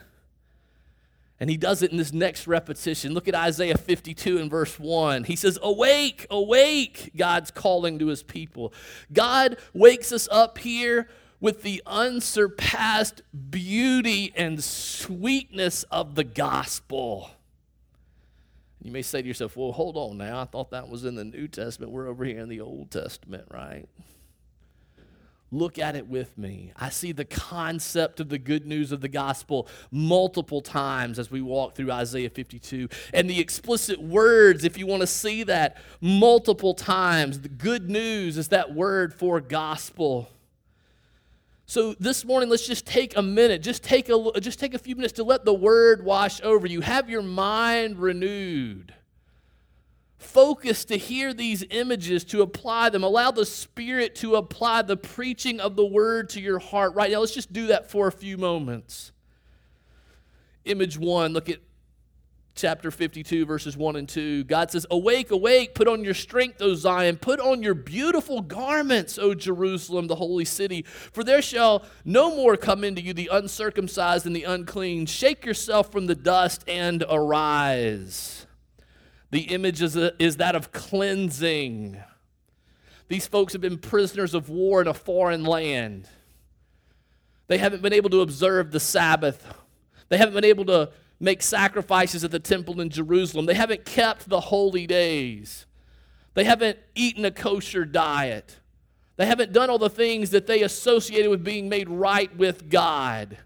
And 1.41 1.49
he 1.49 1.57
does 1.57 1.81
it 1.81 1.89
in 1.89 1.97
this 1.97 2.13
next 2.13 2.45
repetition. 2.45 3.15
Look 3.15 3.27
at 3.27 3.33
Isaiah 3.33 3.77
52 3.77 4.37
and 4.37 4.49
verse 4.49 4.77
1. 4.79 5.23
He 5.23 5.35
says, 5.35 5.57
Awake, 5.63 6.27
awake, 6.29 7.11
God's 7.17 7.49
calling 7.49 7.97
to 7.97 8.07
his 8.07 8.21
people. 8.21 8.71
God 9.11 9.57
wakes 9.73 10.11
us 10.11 10.27
up 10.31 10.59
here 10.59 11.09
with 11.39 11.63
the 11.63 11.81
unsurpassed 11.87 13.23
beauty 13.49 14.31
and 14.35 14.63
sweetness 14.63 15.81
of 15.83 16.13
the 16.13 16.23
gospel. 16.23 17.31
You 18.81 18.91
may 18.91 19.03
say 19.03 19.21
to 19.21 19.27
yourself, 19.27 19.55
well, 19.55 19.71
hold 19.71 19.95
on 19.95 20.17
now. 20.17 20.41
I 20.41 20.45
thought 20.45 20.71
that 20.71 20.89
was 20.89 21.05
in 21.05 21.15
the 21.15 21.23
New 21.23 21.47
Testament. 21.47 21.91
We're 21.91 22.07
over 22.07 22.25
here 22.25 22.39
in 22.39 22.49
the 22.49 22.61
Old 22.61 22.89
Testament, 22.89 23.45
right? 23.51 23.87
Look 25.53 25.77
at 25.77 25.95
it 25.97 26.07
with 26.07 26.37
me. 26.37 26.71
I 26.77 26.89
see 26.89 27.11
the 27.11 27.25
concept 27.25 28.21
of 28.21 28.29
the 28.29 28.39
good 28.39 28.65
news 28.65 28.91
of 28.93 29.01
the 29.01 29.09
gospel 29.09 29.67
multiple 29.91 30.61
times 30.61 31.19
as 31.19 31.29
we 31.29 31.41
walk 31.41 31.75
through 31.75 31.91
Isaiah 31.91 32.29
52. 32.29 32.87
And 33.13 33.29
the 33.29 33.39
explicit 33.39 34.01
words, 34.01 34.63
if 34.63 34.77
you 34.77 34.87
want 34.87 35.01
to 35.01 35.07
see 35.07 35.43
that, 35.43 35.77
multiple 35.99 36.73
times. 36.73 37.41
The 37.41 37.49
good 37.49 37.89
news 37.89 38.37
is 38.37 38.47
that 38.47 38.73
word 38.73 39.13
for 39.13 39.41
gospel. 39.41 40.29
So 41.71 41.95
this 42.01 42.25
morning, 42.25 42.49
let's 42.49 42.67
just 42.67 42.85
take 42.85 43.15
a 43.15 43.21
minute, 43.21 43.61
just 43.61 43.81
take 43.81 44.09
a, 44.09 44.41
just 44.41 44.59
take 44.59 44.73
a 44.73 44.77
few 44.77 44.93
minutes 44.93 45.13
to 45.13 45.23
let 45.23 45.45
the 45.45 45.53
word 45.53 46.03
wash 46.03 46.41
over 46.41 46.67
you. 46.67 46.81
Have 46.81 47.09
your 47.09 47.21
mind 47.21 47.97
renewed. 47.97 48.93
Focus 50.17 50.83
to 50.83 50.97
hear 50.97 51.33
these 51.33 51.63
images, 51.69 52.25
to 52.25 52.41
apply 52.41 52.89
them. 52.89 53.05
Allow 53.05 53.31
the 53.31 53.45
Spirit 53.45 54.15
to 54.15 54.35
apply 54.35 54.81
the 54.81 54.97
preaching 54.97 55.61
of 55.61 55.77
the 55.77 55.85
word 55.85 56.27
to 56.31 56.41
your 56.41 56.59
heart 56.59 56.93
right 56.93 57.09
now. 57.09 57.19
Let's 57.21 57.33
just 57.33 57.53
do 57.53 57.67
that 57.67 57.89
for 57.89 58.09
a 58.09 58.11
few 58.11 58.37
moments. 58.37 59.13
Image 60.65 60.97
one, 60.97 61.31
look 61.31 61.47
at 61.47 61.59
chapter 62.55 62.91
52, 62.91 63.45
verses 63.45 63.77
1 63.77 63.95
and 63.95 64.09
2. 64.09 64.43
God 64.45 64.71
says, 64.71 64.85
Awake, 64.91 65.31
awake, 65.31 65.73
put 65.73 65.87
on 65.87 66.03
your 66.03 66.13
strength, 66.13 66.61
O 66.61 66.75
Zion, 66.75 67.17
put 67.17 67.39
on 67.39 67.63
your 67.63 67.73
beautiful 67.73 68.41
garments, 68.41 69.17
O 69.17 69.33
Jerusalem, 69.33 70.07
the 70.07 70.15
holy 70.15 70.45
city. 70.45 70.83
For 70.83 71.23
there 71.23 71.41
shall 71.41 71.83
no 72.05 72.35
more 72.35 72.57
come 72.57 72.83
into 72.83 73.01
you 73.01 73.13
the 73.13 73.29
uncircumcised 73.31 74.25
and 74.25 74.35
the 74.35 74.43
unclean. 74.43 75.05
Shake 75.05 75.45
yourself 75.45 75.91
from 75.91 76.07
the 76.07 76.15
dust 76.15 76.63
and 76.67 77.03
arise. 77.09 78.45
The 79.31 79.41
image 79.43 79.81
is, 79.81 79.95
a, 79.95 80.11
is 80.21 80.37
that 80.37 80.55
of 80.55 80.71
cleansing. 80.71 81.97
These 83.07 83.27
folks 83.27 83.53
have 83.53 83.61
been 83.61 83.77
prisoners 83.77 84.33
of 84.33 84.49
war 84.49 84.81
in 84.81 84.87
a 84.87 84.93
foreign 84.93 85.43
land. 85.43 86.07
They 87.47 87.57
haven't 87.57 87.81
been 87.81 87.93
able 87.93 88.09
to 88.11 88.21
observe 88.21 88.71
the 88.71 88.79
Sabbath. 88.79 89.45
They 90.09 90.17
haven't 90.17 90.35
been 90.35 90.45
able 90.45 90.65
to 90.65 90.91
make 91.21 91.41
sacrifices 91.41 92.23
at 92.23 92.31
the 92.31 92.39
temple 92.39 92.81
in 92.81 92.89
Jerusalem. 92.89 93.45
They 93.45 93.53
haven't 93.53 93.85
kept 93.85 94.27
the 94.27 94.39
holy 94.39 94.87
days. 94.87 95.65
They 96.33 96.43
haven't 96.43 96.79
eaten 96.95 97.23
a 97.25 97.31
kosher 97.31 97.85
diet. 97.85 98.59
They 99.17 99.25
haven't 99.25 99.53
done 99.53 99.69
all 99.69 99.77
the 99.77 99.89
things 99.89 100.31
that 100.31 100.47
they 100.47 100.63
associated 100.63 101.29
with 101.29 101.43
being 101.43 101.69
made 101.69 101.89
right 101.89 102.35
with 102.35 102.69
God. 102.69 103.37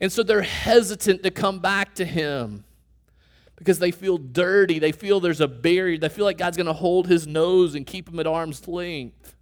And 0.00 0.12
so 0.12 0.22
they're 0.22 0.42
hesitant 0.42 1.22
to 1.22 1.30
come 1.30 1.60
back 1.60 1.94
to 1.94 2.04
Him 2.04 2.64
because 3.56 3.78
they 3.78 3.92
feel 3.92 4.18
dirty. 4.18 4.78
They 4.78 4.92
feel 4.92 5.20
there's 5.20 5.40
a 5.40 5.48
barrier. 5.48 5.96
They 5.96 6.08
feel 6.08 6.24
like 6.24 6.38
God's 6.38 6.56
going 6.56 6.66
to 6.66 6.72
hold 6.72 7.06
His 7.06 7.26
nose 7.26 7.74
and 7.74 7.86
keep 7.86 8.10
them 8.10 8.18
at 8.18 8.26
arm's 8.26 8.66
length. 8.68 9.34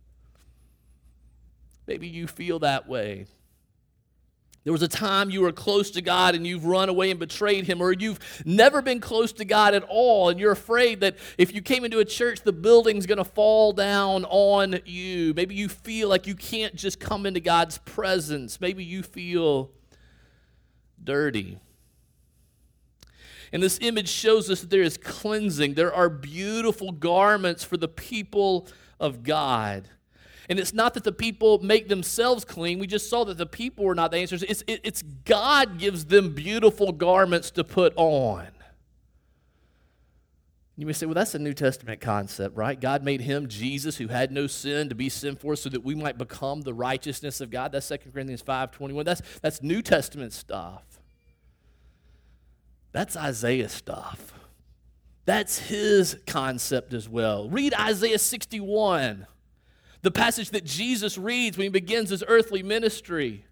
Maybe 1.86 2.06
you 2.06 2.28
feel 2.28 2.60
that 2.60 2.88
way. 2.88 3.26
There 4.64 4.72
was 4.74 4.82
a 4.82 4.88
time 4.88 5.30
you 5.30 5.40
were 5.40 5.52
close 5.52 5.90
to 5.92 6.02
God 6.02 6.34
and 6.34 6.46
you've 6.46 6.66
run 6.66 6.90
away 6.90 7.10
and 7.10 7.18
betrayed 7.18 7.66
Him, 7.66 7.80
or 7.80 7.92
you've 7.92 8.18
never 8.44 8.82
been 8.82 9.00
close 9.00 9.32
to 9.34 9.44
God 9.44 9.74
at 9.74 9.82
all, 9.88 10.28
and 10.28 10.38
you're 10.38 10.52
afraid 10.52 11.00
that 11.00 11.16
if 11.38 11.54
you 11.54 11.62
came 11.62 11.84
into 11.84 11.98
a 11.98 12.04
church, 12.04 12.42
the 12.42 12.52
building's 12.52 13.06
going 13.06 13.18
to 13.18 13.24
fall 13.24 13.72
down 13.72 14.26
on 14.26 14.80
you. 14.84 15.32
Maybe 15.34 15.54
you 15.54 15.68
feel 15.68 16.08
like 16.10 16.26
you 16.26 16.34
can't 16.34 16.74
just 16.74 17.00
come 17.00 17.24
into 17.24 17.40
God's 17.40 17.78
presence. 17.78 18.60
Maybe 18.60 18.84
you 18.84 19.02
feel 19.02 19.70
dirty. 21.02 21.58
And 23.52 23.62
this 23.62 23.78
image 23.80 24.08
shows 24.08 24.50
us 24.50 24.60
that 24.60 24.70
there 24.70 24.82
is 24.82 24.96
cleansing, 24.96 25.74
there 25.74 25.92
are 25.92 26.10
beautiful 26.10 26.92
garments 26.92 27.64
for 27.64 27.78
the 27.78 27.88
people 27.88 28.68
of 29.00 29.22
God. 29.22 29.88
And 30.50 30.58
it's 30.58 30.74
not 30.74 30.94
that 30.94 31.04
the 31.04 31.12
people 31.12 31.60
make 31.60 31.88
themselves 31.88 32.44
clean. 32.44 32.80
We 32.80 32.88
just 32.88 33.08
saw 33.08 33.22
that 33.24 33.38
the 33.38 33.46
people 33.46 33.84
were 33.84 33.94
not 33.94 34.10
the 34.10 34.16
answers. 34.16 34.42
It's, 34.42 34.64
it, 34.66 34.80
it's 34.82 35.00
God 35.00 35.78
gives 35.78 36.06
them 36.06 36.34
beautiful 36.34 36.90
garments 36.90 37.52
to 37.52 37.62
put 37.62 37.92
on. 37.94 38.48
You 40.76 40.86
may 40.86 40.92
say, 40.92 41.06
well, 41.06 41.14
that's 41.14 41.36
a 41.36 41.38
New 41.38 41.54
Testament 41.54 42.00
concept, 42.00 42.56
right? 42.56 42.80
God 42.80 43.04
made 43.04 43.20
him, 43.20 43.46
Jesus, 43.46 43.98
who 43.98 44.08
had 44.08 44.32
no 44.32 44.48
sin, 44.48 44.88
to 44.88 44.96
be 44.96 45.08
sin 45.08 45.36
for 45.36 45.54
so 45.54 45.68
that 45.68 45.84
we 45.84 45.94
might 45.94 46.18
become 46.18 46.62
the 46.62 46.74
righteousness 46.74 47.40
of 47.40 47.50
God. 47.50 47.70
That's 47.70 47.86
2 47.86 47.98
Corinthians 48.12 48.42
5 48.42 48.72
21. 48.72 49.04
That's, 49.04 49.22
that's 49.42 49.62
New 49.62 49.82
Testament 49.82 50.32
stuff. 50.32 50.82
That's 52.90 53.16
Isaiah 53.16 53.68
stuff. 53.68 54.32
That's 55.26 55.58
his 55.58 56.18
concept 56.26 56.92
as 56.92 57.08
well. 57.08 57.48
Read 57.48 57.72
Isaiah 57.74 58.18
61 58.18 59.28
the 60.02 60.10
passage 60.10 60.50
that 60.50 60.64
Jesus 60.64 61.18
reads 61.18 61.56
when 61.56 61.64
he 61.64 61.70
begins 61.70 62.10
his 62.10 62.24
earthly 62.26 62.62
ministry. 62.62 63.44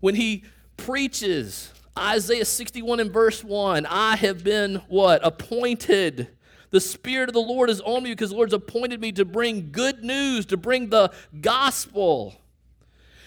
When 0.00 0.14
he 0.14 0.44
preaches, 0.76 1.72
Isaiah 1.98 2.44
61 2.44 3.00
and 3.00 3.12
verse 3.12 3.42
1, 3.42 3.86
I 3.86 4.16
have 4.16 4.44
been 4.44 4.76
what? 4.88 5.24
Appointed. 5.26 6.28
The 6.70 6.80
Spirit 6.80 7.28
of 7.28 7.32
the 7.32 7.40
Lord 7.40 7.70
is 7.70 7.80
on 7.80 8.04
me 8.04 8.10
because 8.10 8.30
the 8.30 8.36
Lord's 8.36 8.52
appointed 8.52 9.00
me 9.00 9.10
to 9.12 9.24
bring 9.24 9.70
good 9.72 10.04
news, 10.04 10.46
to 10.46 10.56
bring 10.56 10.90
the 10.90 11.10
gospel. 11.40 12.36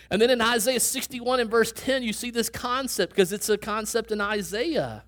And 0.09 0.21
then 0.21 0.29
in 0.29 0.41
Isaiah 0.41 0.79
61 0.79 1.39
and 1.39 1.49
verse 1.49 1.71
10, 1.71 2.03
you 2.03 2.13
see 2.13 2.31
this 2.31 2.49
concept 2.49 3.13
because 3.13 3.33
it's 3.33 3.49
a 3.49 3.57
concept 3.57 4.11
in 4.11 4.21
Isaiah. 4.21 5.03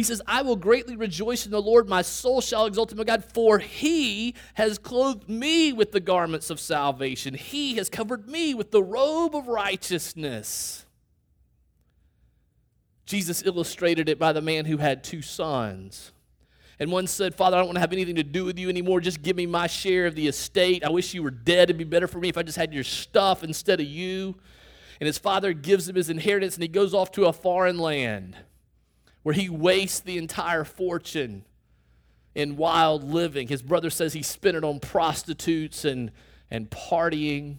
He 0.00 0.04
says, 0.04 0.22
I 0.26 0.40
will 0.40 0.56
greatly 0.56 0.96
rejoice 0.96 1.44
in 1.44 1.52
the 1.52 1.60
Lord. 1.60 1.86
My 1.86 2.00
soul 2.00 2.40
shall 2.40 2.64
exult 2.64 2.90
in 2.90 2.96
my 2.96 3.04
God, 3.04 3.22
for 3.22 3.58
he 3.58 4.34
has 4.54 4.78
clothed 4.78 5.28
me 5.28 5.74
with 5.74 5.92
the 5.92 6.00
garments 6.00 6.48
of 6.48 6.58
salvation. 6.58 7.34
He 7.34 7.74
has 7.74 7.90
covered 7.90 8.26
me 8.26 8.54
with 8.54 8.70
the 8.70 8.82
robe 8.82 9.36
of 9.36 9.46
righteousness. 9.46 10.86
Jesus 13.04 13.42
illustrated 13.44 14.08
it 14.08 14.18
by 14.18 14.32
the 14.32 14.40
man 14.40 14.64
who 14.64 14.78
had 14.78 15.04
two 15.04 15.20
sons. 15.20 16.12
And 16.78 16.90
one 16.90 17.06
said, 17.06 17.34
Father, 17.34 17.58
I 17.58 17.60
don't 17.60 17.66
want 17.66 17.76
to 17.76 17.80
have 17.80 17.92
anything 17.92 18.16
to 18.16 18.22
do 18.22 18.46
with 18.46 18.58
you 18.58 18.70
anymore. 18.70 19.02
Just 19.02 19.20
give 19.20 19.36
me 19.36 19.44
my 19.44 19.66
share 19.66 20.06
of 20.06 20.14
the 20.14 20.28
estate. 20.28 20.82
I 20.82 20.88
wish 20.88 21.12
you 21.12 21.22
were 21.22 21.30
dead. 21.30 21.64
It'd 21.64 21.76
be 21.76 21.84
better 21.84 22.08
for 22.08 22.20
me 22.20 22.30
if 22.30 22.38
I 22.38 22.42
just 22.42 22.56
had 22.56 22.72
your 22.72 22.84
stuff 22.84 23.44
instead 23.44 23.80
of 23.80 23.86
you. 23.86 24.34
And 24.98 25.06
his 25.06 25.18
father 25.18 25.52
gives 25.52 25.90
him 25.90 25.96
his 25.96 26.08
inheritance, 26.08 26.54
and 26.54 26.62
he 26.62 26.68
goes 26.68 26.94
off 26.94 27.12
to 27.12 27.26
a 27.26 27.34
foreign 27.34 27.76
land 27.76 28.38
where 29.22 29.34
he 29.34 29.48
wastes 29.48 30.00
the 30.00 30.18
entire 30.18 30.64
fortune 30.64 31.44
in 32.34 32.56
wild 32.56 33.04
living. 33.04 33.48
His 33.48 33.62
brother 33.62 33.90
says 33.90 34.12
he 34.12 34.22
spent 34.22 34.56
it 34.56 34.64
on 34.64 34.80
prostitutes 34.80 35.84
and, 35.84 36.10
and 36.50 36.70
partying. 36.70 37.56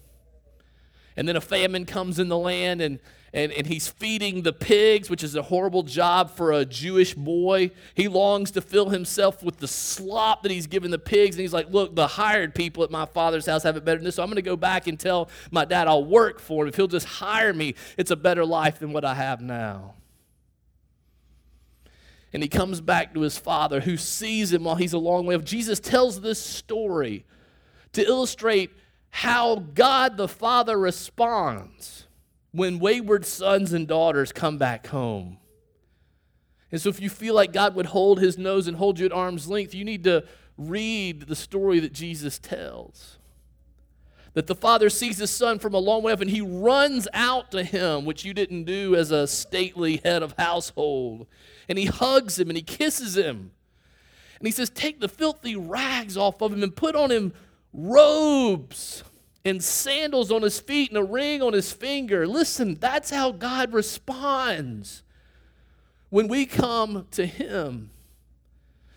And 1.17 1.27
then 1.27 1.35
a 1.35 1.41
famine 1.41 1.85
comes 1.85 2.19
in 2.19 2.29
the 2.29 2.37
land, 2.37 2.81
and, 2.81 2.97
and, 3.33 3.51
and 3.51 3.67
he's 3.67 3.89
feeding 3.89 4.43
the 4.43 4.53
pigs, 4.53 5.09
which 5.09 5.23
is 5.23 5.35
a 5.35 5.41
horrible 5.41 5.83
job 5.83 6.31
for 6.31 6.53
a 6.53 6.63
Jewish 6.63 7.13
boy. 7.13 7.71
He 7.93 8.07
longs 8.07 8.49
to 8.51 8.61
fill 8.61 8.89
himself 8.89 9.43
with 9.43 9.57
the 9.57 9.67
slop 9.67 10.41
that 10.43 10.51
he's 10.51 10.67
given 10.67 10.89
the 10.89 10.97
pigs. 10.97 11.35
And 11.35 11.41
he's 11.41 11.53
like, 11.53 11.69
Look, 11.69 11.95
the 11.95 12.07
hired 12.07 12.55
people 12.55 12.83
at 12.85 12.91
my 12.91 13.05
father's 13.05 13.45
house 13.45 13.63
have 13.63 13.75
it 13.75 13.83
better 13.83 13.97
than 13.97 14.05
this. 14.05 14.15
So 14.15 14.23
I'm 14.23 14.29
going 14.29 14.37
to 14.37 14.41
go 14.41 14.55
back 14.55 14.87
and 14.87 14.97
tell 14.97 15.29
my 15.51 15.65
dad 15.65 15.89
I'll 15.89 16.05
work 16.05 16.39
for 16.39 16.63
him. 16.63 16.69
If 16.69 16.77
he'll 16.77 16.87
just 16.87 17.07
hire 17.07 17.53
me, 17.53 17.75
it's 17.97 18.11
a 18.11 18.15
better 18.15 18.45
life 18.45 18.79
than 18.79 18.93
what 18.93 19.03
I 19.03 19.15
have 19.15 19.41
now 19.41 19.95
and 22.33 22.41
he 22.41 22.49
comes 22.49 22.81
back 22.81 23.13
to 23.13 23.21
his 23.21 23.37
father 23.37 23.81
who 23.81 23.97
sees 23.97 24.53
him 24.53 24.63
while 24.63 24.75
he's 24.75 24.93
a 24.93 24.97
long 24.97 25.25
way 25.25 25.35
off. 25.35 25.43
Jesus 25.43 25.79
tells 25.79 26.21
this 26.21 26.39
story 26.39 27.25
to 27.93 28.05
illustrate 28.05 28.71
how 29.09 29.55
God 29.55 30.17
the 30.17 30.27
Father 30.27 30.79
responds 30.79 32.07
when 32.51 32.79
wayward 32.79 33.25
sons 33.25 33.73
and 33.73 33.87
daughters 33.87 34.31
come 34.31 34.57
back 34.57 34.87
home. 34.87 35.37
And 36.71 36.79
so, 36.79 36.89
if 36.89 37.01
you 37.01 37.09
feel 37.09 37.35
like 37.35 37.51
God 37.51 37.75
would 37.75 37.87
hold 37.87 38.19
his 38.19 38.37
nose 38.37 38.67
and 38.67 38.77
hold 38.77 38.97
you 38.97 39.05
at 39.05 39.11
arm's 39.11 39.49
length, 39.49 39.75
you 39.75 39.83
need 39.83 40.05
to 40.05 40.23
read 40.57 41.23
the 41.27 41.35
story 41.35 41.79
that 41.81 41.91
Jesus 41.91 42.39
tells. 42.39 43.17
That 44.33 44.47
the 44.47 44.55
father 44.55 44.89
sees 44.89 45.17
his 45.17 45.29
son 45.29 45.59
from 45.59 45.73
a 45.73 45.79
long 45.79 46.03
way 46.03 46.13
off 46.13 46.21
and 46.21 46.29
he 46.29 46.41
runs 46.41 47.07
out 47.13 47.51
to 47.51 47.63
him, 47.63 48.05
which 48.05 48.23
you 48.23 48.33
didn't 48.33 48.63
do 48.63 48.95
as 48.95 49.11
a 49.11 49.27
stately 49.27 49.97
head 50.03 50.23
of 50.23 50.35
household 50.37 51.27
and 51.67 51.77
he 51.77 51.85
hugs 51.85 52.37
him 52.39 52.49
and 52.49 52.57
he 52.57 52.63
kisses 52.63 53.15
him. 53.15 53.51
And 54.39 54.47
he 54.47 54.51
says, 54.51 54.69
Take 54.69 54.99
the 54.99 55.07
filthy 55.07 55.55
rags 55.55 56.17
off 56.17 56.41
of 56.41 56.51
him 56.51 56.63
and 56.63 56.75
put 56.75 56.95
on 56.95 57.11
him 57.11 57.33
robes 57.73 59.03
and 59.45 59.63
sandals 59.63 60.31
on 60.31 60.41
his 60.41 60.59
feet 60.59 60.89
and 60.89 60.97
a 60.97 61.03
ring 61.03 61.41
on 61.41 61.53
his 61.53 61.71
finger. 61.71 62.27
Listen, 62.27 62.75
that's 62.75 63.09
how 63.09 63.31
God 63.31 63.73
responds 63.73 65.03
when 66.09 66.27
we 66.27 66.45
come 66.45 67.07
to 67.11 67.25
him. 67.25 67.91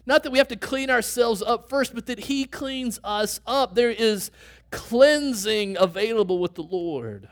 Not 0.07 0.23
that 0.23 0.33
we 0.33 0.39
have 0.39 0.49
to 0.49 0.57
clean 0.57 0.91
ourselves 0.91 1.43
up 1.43 1.71
first, 1.71 1.95
but 1.95 2.07
that 2.07 2.21
he 2.21 2.45
cleans 2.45 3.01
us 3.05 3.41
up. 3.47 3.75
There 3.75 3.91
is 3.91 4.31
cleansing 4.75 5.77
available 5.79 6.39
with 6.39 6.55
the 6.55 6.63
Lord. 6.63 7.29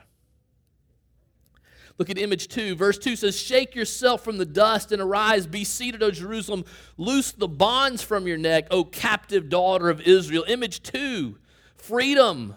Look 1.98 2.09
at 2.09 2.18
image 2.18 2.48
2. 2.48 2.74
Verse 2.74 2.98
2 2.98 3.16
says, 3.16 3.38
Shake 3.38 3.74
yourself 3.74 4.24
from 4.24 4.38
the 4.38 4.46
dust 4.46 4.92
and 4.92 5.02
arise, 5.02 5.46
be 5.46 5.64
seated, 5.64 6.02
O 6.02 6.11
Jerusalem. 6.11 6.64
Loose 6.96 7.33
the 7.33 7.48
bonds 7.48 8.02
from 8.02 8.26
your 8.26 8.38
neck, 8.38 8.68
O 8.70 8.85
captive 8.85 9.48
daughter 9.48 9.90
of 9.90 10.00
Israel. 10.00 10.44
Image 10.48 10.83
2, 10.83 11.37
freedom. 11.76 12.57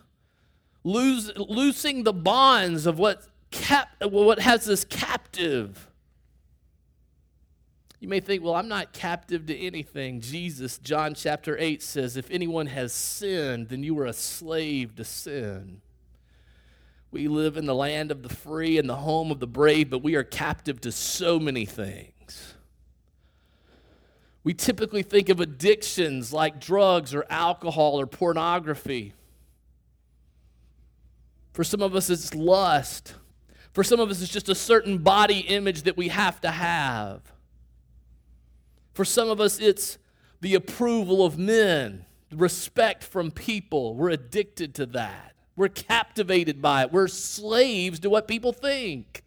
Loosing 0.84 2.04
the 2.04 2.14
bonds 2.14 2.86
of 2.86 3.00
what, 3.00 3.28
what 4.02 4.40
has 4.40 4.70
us 4.70 4.86
captive. 4.86 5.90
You 8.00 8.08
may 8.08 8.20
think, 8.20 8.44
well, 8.44 8.56
I'm 8.56 8.68
not 8.68 8.94
captive 8.94 9.46
to 9.48 9.58
anything. 9.58 10.20
Jesus, 10.22 10.78
John 10.78 11.14
chapter 11.14 11.58
8 11.58 11.82
says, 11.82 12.18
if 12.18 12.30
anyone 12.30 12.68
has 12.68 12.94
sinned, 12.94 13.70
then 13.70 13.84
you 13.84 13.98
are 14.00 14.06
a 14.06 14.14
slave 14.14 14.96
to 14.96 15.04
sin. 15.04 15.82
We 17.12 17.28
live 17.30 17.56
in 17.56 17.66
the 17.66 17.74
land 17.74 18.12
of 18.12 18.24
the 18.24 18.30
free 18.30 18.78
and 18.78 18.90
the 18.90 18.98
home 18.98 19.32
of 19.32 19.40
the 19.40 19.48
brave, 19.48 19.90
but 19.90 20.04
we 20.04 20.16
are 20.16 20.24
captive 20.24 20.82
to 20.82 20.92
so 20.92 21.40
many 21.40 21.66
things. 21.66 22.56
We 24.44 24.54
typically 24.54 25.02
think 25.02 25.30
of 25.30 25.40
addictions 25.40 26.34
like 26.34 26.60
drugs 26.60 27.16
or 27.16 27.26
alcohol 27.30 28.00
or 28.00 28.06
pornography. 28.06 29.14
For 31.54 31.64
some 31.64 31.82
of 31.82 31.96
us, 31.96 32.10
it's 32.10 32.36
lust. 32.36 33.16
For 33.72 33.84
some 33.84 34.00
of 34.02 34.12
us, 34.12 34.22
it's 34.22 34.32
just 34.32 34.50
a 34.50 34.56
certain 34.56 34.98
body 34.98 35.40
image 35.40 35.84
that 35.84 35.96
we 35.96 36.10
have 36.10 36.42
to 36.42 36.52
have. 36.52 37.22
For 38.96 39.04
some 39.04 39.30
of 39.30 39.42
us, 39.42 39.60
it's 39.60 39.98
the 40.40 40.56
approval 40.56 41.26
of 41.26 41.38
men, 41.38 42.06
respect 42.32 43.04
from 43.04 43.30
people. 43.30 43.94
We're 43.94 44.12
addicted 44.12 44.74
to 44.76 44.86
that. 44.88 45.34
We're 45.58 45.68
captivated 45.68 46.62
by 46.62 46.84
it. 46.84 46.94
We're 46.94 47.10
slaves 47.10 48.00
to 48.00 48.10
what 48.10 48.26
people 48.26 48.54
think. 48.54 49.24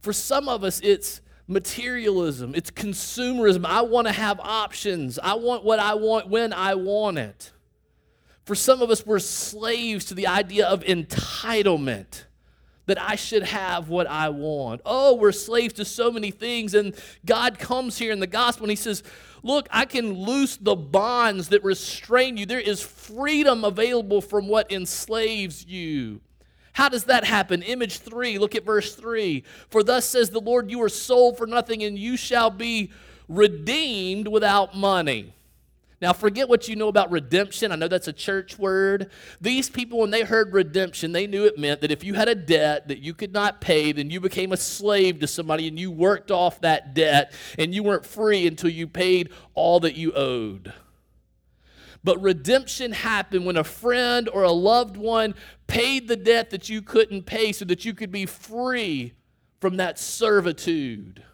For 0.00 0.12
some 0.12 0.48
of 0.48 0.62
us, 0.62 0.80
it's 0.80 1.20
materialism, 1.48 2.54
it's 2.54 2.70
consumerism. 2.70 3.66
I 3.66 3.82
want 3.82 4.06
to 4.06 4.12
have 4.12 4.38
options, 4.38 5.18
I 5.18 5.34
want 5.34 5.64
what 5.64 5.80
I 5.80 5.94
want 5.94 6.28
when 6.28 6.52
I 6.52 6.76
want 6.76 7.18
it. 7.18 7.50
For 8.44 8.54
some 8.54 8.80
of 8.80 8.90
us, 8.90 9.04
we're 9.04 9.18
slaves 9.18 10.04
to 10.04 10.14
the 10.14 10.28
idea 10.28 10.68
of 10.68 10.84
entitlement 10.84 12.26
that 12.86 13.00
I 13.00 13.16
should 13.16 13.42
have 13.42 13.88
what 13.88 14.06
I 14.06 14.28
want. 14.28 14.80
Oh, 14.84 15.14
we're 15.14 15.32
slaves 15.32 15.74
to 15.74 15.84
so 15.84 16.10
many 16.10 16.30
things. 16.30 16.74
And 16.74 16.94
God 17.24 17.58
comes 17.58 17.98
here 17.98 18.12
in 18.12 18.20
the 18.20 18.26
gospel 18.26 18.64
and 18.64 18.70
He 18.70 18.76
says, 18.76 19.02
Look, 19.42 19.68
I 19.70 19.84
can 19.84 20.12
loose 20.12 20.56
the 20.56 20.74
bonds 20.74 21.50
that 21.50 21.62
restrain 21.62 22.36
you. 22.36 22.46
There 22.46 22.58
is 22.58 22.82
freedom 22.82 23.64
available 23.64 24.20
from 24.20 24.48
what 24.48 24.72
enslaves 24.72 25.64
you. 25.66 26.20
How 26.72 26.88
does 26.88 27.04
that 27.04 27.24
happen? 27.24 27.62
Image 27.62 28.00
three, 28.00 28.38
look 28.38 28.54
at 28.54 28.64
verse 28.66 28.94
three. 28.94 29.44
For 29.70 29.82
thus 29.82 30.04
says 30.04 30.30
the 30.30 30.40
Lord, 30.40 30.70
you 30.70 30.82
are 30.82 30.88
sold 30.88 31.38
for 31.38 31.46
nothing, 31.46 31.82
and 31.84 31.98
you 31.98 32.16
shall 32.16 32.50
be 32.50 32.90
redeemed 33.28 34.28
without 34.28 34.76
money. 34.76 35.32
Now, 36.00 36.12
forget 36.12 36.48
what 36.48 36.68
you 36.68 36.76
know 36.76 36.88
about 36.88 37.10
redemption. 37.10 37.72
I 37.72 37.76
know 37.76 37.88
that's 37.88 38.08
a 38.08 38.12
church 38.12 38.58
word. 38.58 39.10
These 39.40 39.70
people, 39.70 40.00
when 40.00 40.10
they 40.10 40.22
heard 40.22 40.52
redemption, 40.52 41.12
they 41.12 41.26
knew 41.26 41.46
it 41.46 41.58
meant 41.58 41.80
that 41.80 41.90
if 41.90 42.04
you 42.04 42.14
had 42.14 42.28
a 42.28 42.34
debt 42.34 42.88
that 42.88 42.98
you 42.98 43.14
could 43.14 43.32
not 43.32 43.62
pay, 43.62 43.92
then 43.92 44.10
you 44.10 44.20
became 44.20 44.52
a 44.52 44.58
slave 44.58 45.20
to 45.20 45.26
somebody 45.26 45.68
and 45.68 45.78
you 45.78 45.90
worked 45.90 46.30
off 46.30 46.60
that 46.60 46.92
debt 46.92 47.32
and 47.58 47.74
you 47.74 47.82
weren't 47.82 48.04
free 48.04 48.46
until 48.46 48.68
you 48.68 48.86
paid 48.86 49.30
all 49.54 49.80
that 49.80 49.94
you 49.94 50.12
owed. 50.12 50.74
But 52.04 52.22
redemption 52.22 52.92
happened 52.92 53.46
when 53.46 53.56
a 53.56 53.64
friend 53.64 54.28
or 54.28 54.42
a 54.42 54.52
loved 54.52 54.98
one 54.98 55.34
paid 55.66 56.08
the 56.08 56.16
debt 56.16 56.50
that 56.50 56.68
you 56.68 56.82
couldn't 56.82 57.22
pay 57.24 57.52
so 57.52 57.64
that 57.64 57.86
you 57.86 57.94
could 57.94 58.12
be 58.12 58.26
free 58.26 59.14
from 59.60 59.78
that 59.78 59.98
servitude. 59.98 61.24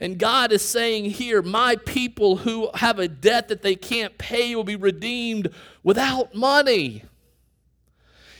And 0.00 0.18
God 0.18 0.52
is 0.52 0.62
saying 0.62 1.06
here, 1.06 1.42
My 1.42 1.76
people 1.76 2.36
who 2.36 2.70
have 2.74 2.98
a 2.98 3.08
debt 3.08 3.48
that 3.48 3.62
they 3.62 3.76
can't 3.76 4.18
pay 4.18 4.54
will 4.54 4.64
be 4.64 4.76
redeemed 4.76 5.50
without 5.82 6.34
money. 6.34 7.04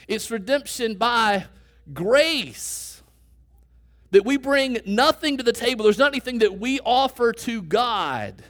It's 0.09 0.31
redemption 0.31 0.97
by 0.97 1.47
grace. 1.93 3.03
That 4.11 4.25
we 4.25 4.37
bring 4.37 4.79
nothing 4.87 5.39
to 5.39 5.43
the 5.43 5.53
table. 5.53 5.85
There's 5.85 5.99
not 5.99 6.13
anything 6.13 6.39
that 6.39 6.59
we 6.59 6.81
offer 6.81 7.33
to 7.33 7.63
God, 7.63 8.45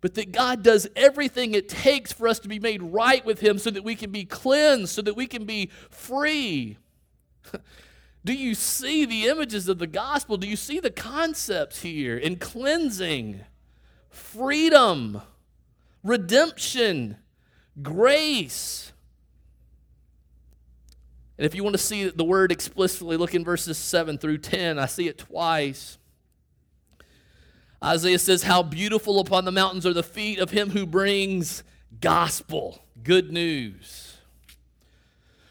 but 0.00 0.14
that 0.14 0.30
God 0.30 0.62
does 0.62 0.86
everything 0.94 1.54
it 1.54 1.68
takes 1.68 2.12
for 2.12 2.28
us 2.28 2.38
to 2.40 2.48
be 2.48 2.60
made 2.60 2.82
right 2.82 3.24
with 3.24 3.40
Him 3.40 3.58
so 3.58 3.70
that 3.70 3.82
we 3.82 3.96
can 3.96 4.10
be 4.10 4.24
cleansed, 4.24 4.94
so 4.94 5.02
that 5.02 5.16
we 5.16 5.26
can 5.26 5.44
be 5.44 5.70
free. 5.90 6.78
Do 8.24 8.32
you 8.32 8.54
see 8.54 9.04
the 9.04 9.26
images 9.26 9.68
of 9.68 9.78
the 9.78 9.86
gospel? 9.86 10.36
Do 10.36 10.46
you 10.46 10.56
see 10.56 10.78
the 10.78 10.90
concepts 10.90 11.82
here 11.82 12.16
in 12.16 12.36
cleansing, 12.36 13.40
freedom, 14.10 15.22
redemption, 16.04 17.16
grace? 17.82 18.92
And 21.36 21.44
if 21.44 21.54
you 21.56 21.64
want 21.64 21.74
to 21.74 21.82
see 21.82 22.08
the 22.08 22.22
word 22.22 22.52
explicitly, 22.52 23.16
look 23.16 23.34
in 23.34 23.44
verses 23.44 23.76
7 23.76 24.18
through 24.18 24.38
10. 24.38 24.78
I 24.78 24.86
see 24.86 25.08
it 25.08 25.18
twice. 25.18 25.98
Isaiah 27.82 28.20
says, 28.20 28.44
How 28.44 28.62
beautiful 28.62 29.18
upon 29.18 29.44
the 29.44 29.50
mountains 29.50 29.84
are 29.84 29.92
the 29.92 30.04
feet 30.04 30.38
of 30.38 30.50
him 30.50 30.70
who 30.70 30.86
brings 30.86 31.64
gospel, 32.00 32.84
good 33.02 33.32
news, 33.32 34.18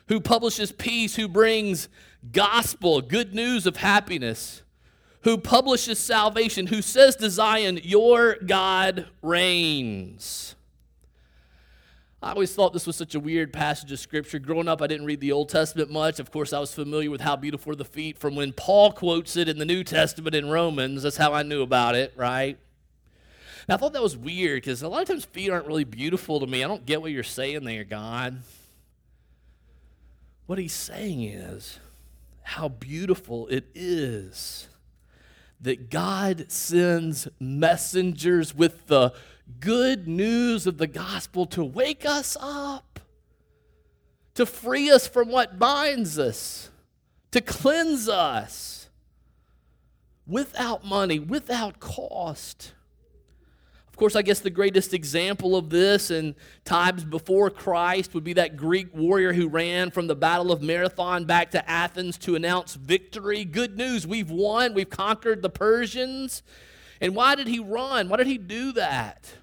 who 0.08 0.22
publishes 0.22 0.72
peace, 0.72 1.18
who 1.18 1.28
brings 1.28 1.90
gospel, 2.32 3.02
good 3.02 3.34
news 3.34 3.66
of 3.66 3.78
happiness, 3.78 4.62
who 5.24 5.38
publishes 5.38 6.00
salvation, 6.00 6.68
who 6.68 6.82
says 6.82 7.16
to 7.18 7.30
Zion, 7.30 7.80
Your 7.84 8.36
God 8.36 9.08
reigns. 9.22 10.56
I 12.24 12.32
always 12.32 12.54
thought 12.54 12.72
this 12.72 12.86
was 12.86 12.96
such 12.96 13.16
a 13.16 13.20
weird 13.20 13.52
passage 13.52 13.92
of 13.92 14.00
scripture. 14.00 14.38
Growing 14.38 14.68
up, 14.68 14.82
I 14.82 14.88
didn't 14.88 15.08
read 15.08 15.22
the 15.22 15.32
Old 15.32 15.50
Testament 15.50 15.90
much. 15.90 16.20
Of 16.20 16.30
course, 16.30 16.54
I 16.54 16.60
was 16.60 16.72
familiar 16.72 17.10
with 17.10 17.22
how 17.22 17.36
beautiful 17.36 17.72
are 17.72 17.76
the 17.76 17.84
feet 17.84 18.20
from 18.20 18.36
when 18.36 18.54
Paul 18.54 18.92
quotes 18.92 19.36
it 19.36 19.50
in 19.50 19.58
the 19.58 19.66
New 19.66 19.84
Testament 19.84 20.36
in 20.36 20.48
Romans. 20.48 21.02
That's 21.02 21.18
how 21.18 21.34
I 21.34 21.42
knew 21.42 21.64
about 21.64 21.96
it, 21.96 22.14
right? 22.16 22.60
I 23.68 23.78
thought 23.78 23.94
that 23.94 24.04
was 24.04 24.18
weird 24.18 24.62
because 24.62 24.82
a 24.82 24.88
lot 24.88 25.02
of 25.02 25.08
times 25.08 25.26
feet 25.26 25.50
aren't 25.50 25.66
really 25.66 25.84
beautiful 25.84 26.40
to 26.40 26.48
me. 26.48 26.64
I 26.64 26.68
don't 26.68 26.86
get 26.86 27.02
what 27.02 27.12
you're 27.12 27.24
saying 27.24 27.64
there, 27.64 27.84
God. 27.84 28.42
What 30.46 30.60
he's 30.60 30.74
saying 30.74 31.24
is, 31.24 31.80
how 32.44 32.68
beautiful 32.68 33.48
it 33.48 33.66
is 33.74 34.68
that 35.62 35.90
God 35.90 36.52
sends 36.52 37.28
messengers 37.40 38.54
with 38.56 38.88
the 38.88 39.14
good 39.60 40.08
news 40.08 40.66
of 40.66 40.78
the 40.78 40.88
gospel 40.88 41.46
to 41.48 41.64
wake 41.64 42.06
us 42.06 42.36
up, 42.40 43.00
to 44.34 44.46
free 44.46 44.90
us 44.90 45.08
from 45.08 45.30
what 45.30 45.60
binds 45.60 46.18
us, 46.18 46.72
to 47.32 47.42
cleanse 47.42 48.10
us 48.10 48.90
without 50.26 50.84
money, 50.84 51.20
without 51.20 51.80
cost 51.80 52.74
course, 54.02 54.16
I 54.16 54.24
guess 54.24 54.40
the 54.40 54.50
greatest 54.50 54.96
example 54.96 55.56
of 55.56 55.70
this 55.70 56.10
in 56.10 56.34
times 56.66 57.06
before 57.06 57.52
Christ 57.52 58.16
would 58.16 58.24
be 58.24 58.34
that 58.34 58.58
Greek 58.58 58.88
warrior 58.96 59.32
who 59.32 59.48
ran 59.48 59.92
from 59.92 60.08
the 60.08 60.16
Battle 60.16 60.52
of 60.52 60.64
Marathon 60.64 61.26
back 61.26 61.52
to 61.52 61.70
Athens 61.70 62.18
to 62.18 62.34
announce 62.34 62.74
victory. 62.74 63.46
Good 63.46 63.78
news, 63.78 64.08
we've 64.08 64.32
won, 64.32 64.74
we've 64.74 64.90
conquered 64.90 65.44
the 65.44 65.52
Persians. 65.52 66.42
And 67.00 67.14
why 67.14 67.36
did 67.36 67.46
he 67.46 67.60
run? 67.60 68.10
Why 68.10 68.18
did 68.18 68.26
he 68.26 68.40
do 68.40 68.72
that? 68.72 69.36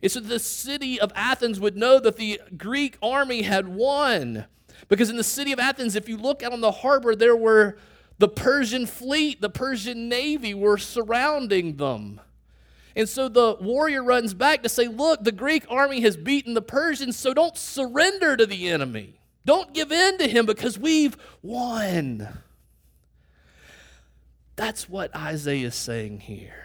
It's 0.00 0.14
so 0.14 0.20
the 0.20 0.38
city 0.38 0.98
of 0.98 1.12
Athens 1.14 1.60
would 1.60 1.76
know 1.76 2.00
that 2.00 2.16
the 2.16 2.40
Greek 2.56 2.96
army 3.02 3.42
had 3.42 3.68
won. 3.68 4.46
Because 4.88 5.10
in 5.10 5.18
the 5.18 5.22
city 5.22 5.52
of 5.52 5.60
Athens, 5.60 5.96
if 5.96 6.08
you 6.08 6.16
look 6.16 6.42
out 6.42 6.54
on 6.54 6.62
the 6.62 6.72
harbor, 6.72 7.14
there 7.14 7.36
were 7.36 7.76
the 8.16 8.28
Persian 8.28 8.86
fleet, 8.86 9.42
the 9.42 9.50
Persian 9.50 10.08
navy 10.08 10.54
were 10.54 10.78
surrounding 10.78 11.76
them. 11.76 12.22
And 12.96 13.06
so 13.06 13.28
the 13.28 13.58
warrior 13.60 14.02
runs 14.02 14.32
back 14.32 14.62
to 14.62 14.70
say, 14.70 14.88
Look, 14.88 15.22
the 15.22 15.30
Greek 15.30 15.66
army 15.68 16.00
has 16.00 16.16
beaten 16.16 16.54
the 16.54 16.62
Persians, 16.62 17.16
so 17.16 17.34
don't 17.34 17.56
surrender 17.56 18.36
to 18.36 18.46
the 18.46 18.68
enemy. 18.68 19.20
Don't 19.44 19.74
give 19.74 19.92
in 19.92 20.18
to 20.18 20.26
him 20.26 20.46
because 20.46 20.78
we've 20.78 21.16
won. 21.42 22.26
That's 24.56 24.88
what 24.88 25.14
Isaiah 25.14 25.66
is 25.66 25.74
saying 25.74 26.20
here. 26.20 26.64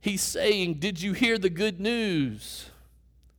He's 0.00 0.20
saying, 0.20 0.74
Did 0.74 1.00
you 1.00 1.12
hear 1.12 1.38
the 1.38 1.48
good 1.48 1.80
news? 1.80 2.70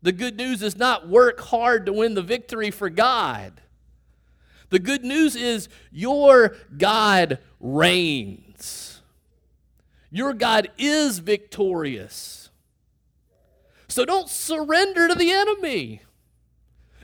The 0.01 0.13
good 0.13 0.37
news 0.37 0.63
is 0.63 0.77
not 0.77 1.09
work 1.09 1.41
hard 1.41 1.85
to 1.85 1.93
win 1.93 2.15
the 2.15 2.23
victory 2.23 2.71
for 2.71 2.89
God. 2.89 3.61
The 4.69 4.79
good 4.79 5.03
news 5.03 5.35
is 5.35 5.67
your 5.91 6.55
God 6.77 7.39
reigns. 7.59 8.90
Your 10.11 10.33
God 10.33 10.69
is 10.77 11.19
victorious. 11.19 12.49
So 13.87 14.05
don't 14.05 14.29
surrender 14.29 15.07
to 15.07 15.15
the 15.15 15.31
enemy. 15.31 16.01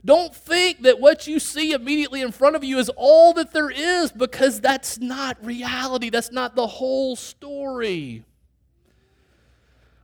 Don't 0.05 0.33
think 0.33 0.83
that 0.83 0.99
what 0.99 1.27
you 1.27 1.39
see 1.39 1.71
immediately 1.71 2.21
in 2.21 2.31
front 2.31 2.55
of 2.55 2.63
you 2.63 2.77
is 2.77 2.89
all 2.95 3.33
that 3.33 3.51
there 3.51 3.69
is 3.69 4.11
because 4.11 4.61
that's 4.61 4.99
not 4.99 5.43
reality. 5.43 6.09
That's 6.09 6.31
not 6.31 6.55
the 6.55 6.67
whole 6.67 7.15
story. 7.15 8.23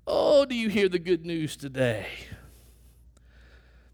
Oh, 0.06 0.46
do 0.46 0.56
you 0.56 0.70
hear 0.70 0.89
the 0.89 1.00
good 1.00 1.26
news 1.26 1.56
today? 1.56 2.08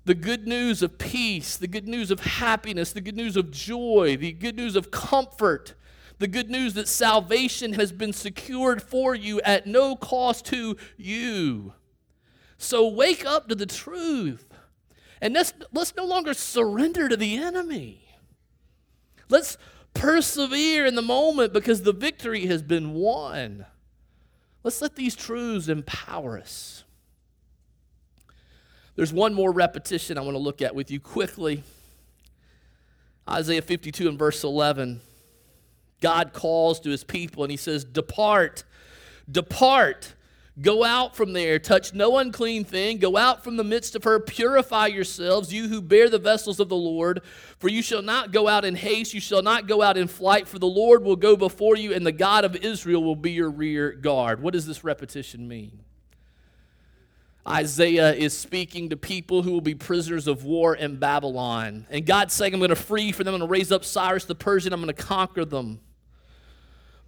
The 0.05 0.15
good 0.15 0.47
news 0.47 0.81
of 0.81 0.97
peace, 0.97 1.57
the 1.57 1.67
good 1.67 1.87
news 1.87 2.09
of 2.09 2.21
happiness, 2.21 2.91
the 2.91 3.01
good 3.01 3.15
news 3.15 3.37
of 3.37 3.51
joy, 3.51 4.17
the 4.17 4.31
good 4.31 4.55
news 4.55 4.75
of 4.75 4.89
comfort, 4.89 5.75
the 6.19 6.27
good 6.27 6.49
news 6.49 6.73
that 6.75 6.87
salvation 6.87 7.73
has 7.73 7.91
been 7.91 8.13
secured 8.13 8.81
for 8.81 9.15
you 9.15 9.41
at 9.41 9.65
no 9.65 9.95
cost 9.95 10.45
to 10.47 10.77
you. 10.97 11.73
So 12.57 12.87
wake 12.89 13.25
up 13.25 13.47
to 13.47 13.55
the 13.55 13.65
truth. 13.65 14.45
And 15.21 15.33
let's, 15.33 15.53
let's 15.73 15.95
no 15.95 16.05
longer 16.05 16.33
surrender 16.33 17.09
to 17.09 17.17
the 17.17 17.37
enemy. 17.37 18.05
Let's 19.29 19.57
persevere 19.93 20.85
in 20.85 20.95
the 20.95 21.01
moment 21.01 21.53
because 21.53 21.83
the 21.83 21.93
victory 21.93 22.45
has 22.47 22.61
been 22.61 22.93
won. 22.93 23.65
Let's 24.63 24.81
let 24.81 24.95
these 24.95 25.15
truths 25.15 25.69
empower 25.69 26.37
us. 26.37 26.83
There's 28.95 29.13
one 29.13 29.33
more 29.33 29.53
repetition 29.53 30.17
I 30.17 30.21
want 30.21 30.35
to 30.35 30.39
look 30.39 30.61
at 30.61 30.75
with 30.75 30.91
you 30.91 30.99
quickly. 30.99 31.63
Isaiah 33.29 33.61
52 33.61 34.09
and 34.09 34.19
verse 34.19 34.43
11. 34.43 34.99
God 36.01 36.33
calls 36.33 36.79
to 36.81 36.89
his 36.89 37.03
people 37.03 37.43
and 37.43 37.51
he 37.51 37.57
says, 37.57 37.83
Depart, 37.83 38.63
depart, 39.29 40.15
go 40.61 40.83
out 40.83 41.15
from 41.15 41.33
there, 41.33 41.59
touch 41.59 41.93
no 41.93 42.17
unclean 42.17 42.63
thing, 42.63 42.97
go 42.97 43.17
out 43.17 43.43
from 43.43 43.57
the 43.57 43.63
midst 43.63 43.95
of 43.95 44.03
her, 44.03 44.19
purify 44.19 44.87
yourselves, 44.87 45.53
you 45.53 45.67
who 45.67 45.81
bear 45.81 46.09
the 46.09 46.19
vessels 46.19 46.59
of 46.59 46.69
the 46.69 46.75
Lord. 46.75 47.21
For 47.59 47.69
you 47.69 47.81
shall 47.81 48.01
not 48.01 48.31
go 48.31 48.47
out 48.47 48.65
in 48.65 48.75
haste, 48.75 49.13
you 49.13 49.21
shall 49.21 49.41
not 49.41 49.67
go 49.67 49.81
out 49.81 49.97
in 49.97 50.07
flight, 50.07 50.47
for 50.47 50.59
the 50.59 50.67
Lord 50.67 51.03
will 51.03 51.15
go 51.15 51.35
before 51.35 51.75
you, 51.75 51.93
and 51.93 52.05
the 52.05 52.11
God 52.11 52.45
of 52.45 52.55
Israel 52.57 53.03
will 53.03 53.15
be 53.15 53.31
your 53.31 53.49
rear 53.49 53.91
guard. 53.91 54.41
What 54.41 54.53
does 54.53 54.65
this 54.65 54.83
repetition 54.83 55.47
mean? 55.47 55.79
Isaiah 57.47 58.13
is 58.13 58.37
speaking 58.37 58.89
to 58.89 58.97
people 58.97 59.41
who 59.41 59.51
will 59.51 59.61
be 59.61 59.73
prisoners 59.73 60.27
of 60.27 60.43
war 60.43 60.75
in 60.75 60.97
Babylon. 60.97 61.87
And 61.89 62.05
God's 62.05 62.33
saying, 62.33 62.53
I'm 62.53 62.59
going 62.59 62.69
to 62.69 62.75
free 62.75 63.11
for 63.11 63.23
them. 63.23 63.33
I'm 63.33 63.39
going 63.39 63.47
to 63.47 63.51
raise 63.51 63.71
up 63.71 63.83
Cyrus 63.83 64.25
the 64.25 64.35
Persian. 64.35 64.71
I'm 64.71 64.81
going 64.81 64.93
to 64.93 65.03
conquer 65.03 65.45
them. 65.45 65.79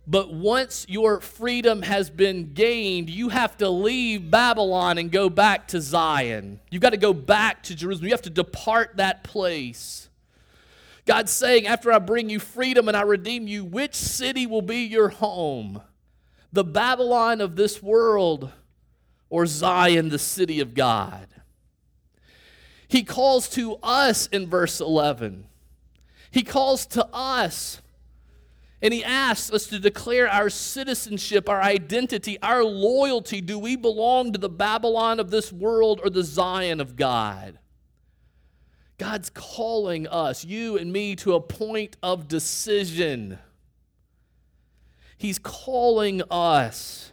But 0.07 0.33
once 0.33 0.85
your 0.89 1.21
freedom 1.21 1.83
has 1.83 2.09
been 2.09 2.53
gained, 2.53 3.09
you 3.09 3.29
have 3.29 3.57
to 3.57 3.69
leave 3.69 4.31
Babylon 4.31 4.97
and 4.97 5.11
go 5.11 5.29
back 5.29 5.67
to 5.69 5.79
Zion. 5.79 6.59
You've 6.69 6.81
got 6.81 6.89
to 6.89 6.97
go 6.97 7.13
back 7.13 7.63
to 7.63 7.75
Jerusalem. 7.75 8.07
You 8.07 8.13
have 8.13 8.21
to 8.23 8.29
depart 8.29 8.97
that 8.97 9.23
place. 9.23 10.09
God's 11.05 11.31
saying, 11.31 11.67
after 11.67 11.91
I 11.91 11.99
bring 11.99 12.29
you 12.29 12.39
freedom 12.39 12.87
and 12.87 12.97
I 12.97 13.01
redeem 13.01 13.47
you, 13.47 13.63
which 13.63 13.95
city 13.95 14.45
will 14.47 14.61
be 14.61 14.79
your 14.79 15.09
home? 15.09 15.81
The 16.51 16.63
Babylon 16.63 17.41
of 17.41 17.55
this 17.55 17.81
world 17.81 18.51
or 19.29 19.45
Zion, 19.45 20.09
the 20.09 20.19
city 20.19 20.59
of 20.59 20.73
God. 20.73 21.27
He 22.87 23.03
calls 23.03 23.47
to 23.49 23.77
us 23.81 24.27
in 24.27 24.47
verse 24.47 24.81
11. 24.81 25.45
He 26.29 26.43
calls 26.43 26.85
to 26.87 27.07
us 27.13 27.80
and 28.81 28.93
he 28.93 29.03
asks 29.03 29.51
us 29.51 29.67
to 29.67 29.79
declare 29.79 30.27
our 30.27 30.49
citizenship, 30.49 31.47
our 31.47 31.61
identity, 31.61 32.41
our 32.41 32.63
loyalty. 32.63 33.39
Do 33.39 33.59
we 33.59 33.75
belong 33.75 34.33
to 34.33 34.39
the 34.39 34.49
Babylon 34.49 35.19
of 35.19 35.29
this 35.29 35.53
world 35.53 36.01
or 36.03 36.09
the 36.09 36.23
Zion 36.23 36.81
of 36.81 36.95
God? 36.95 37.59
God's 38.97 39.29
calling 39.29 40.07
us, 40.07 40.43
you 40.43 40.77
and 40.77 40.91
me, 40.91 41.15
to 41.17 41.35
a 41.35 41.41
point 41.41 41.97
of 42.01 42.27
decision. 42.27 43.37
He's 45.17 45.37
calling 45.37 46.23
us 46.31 47.11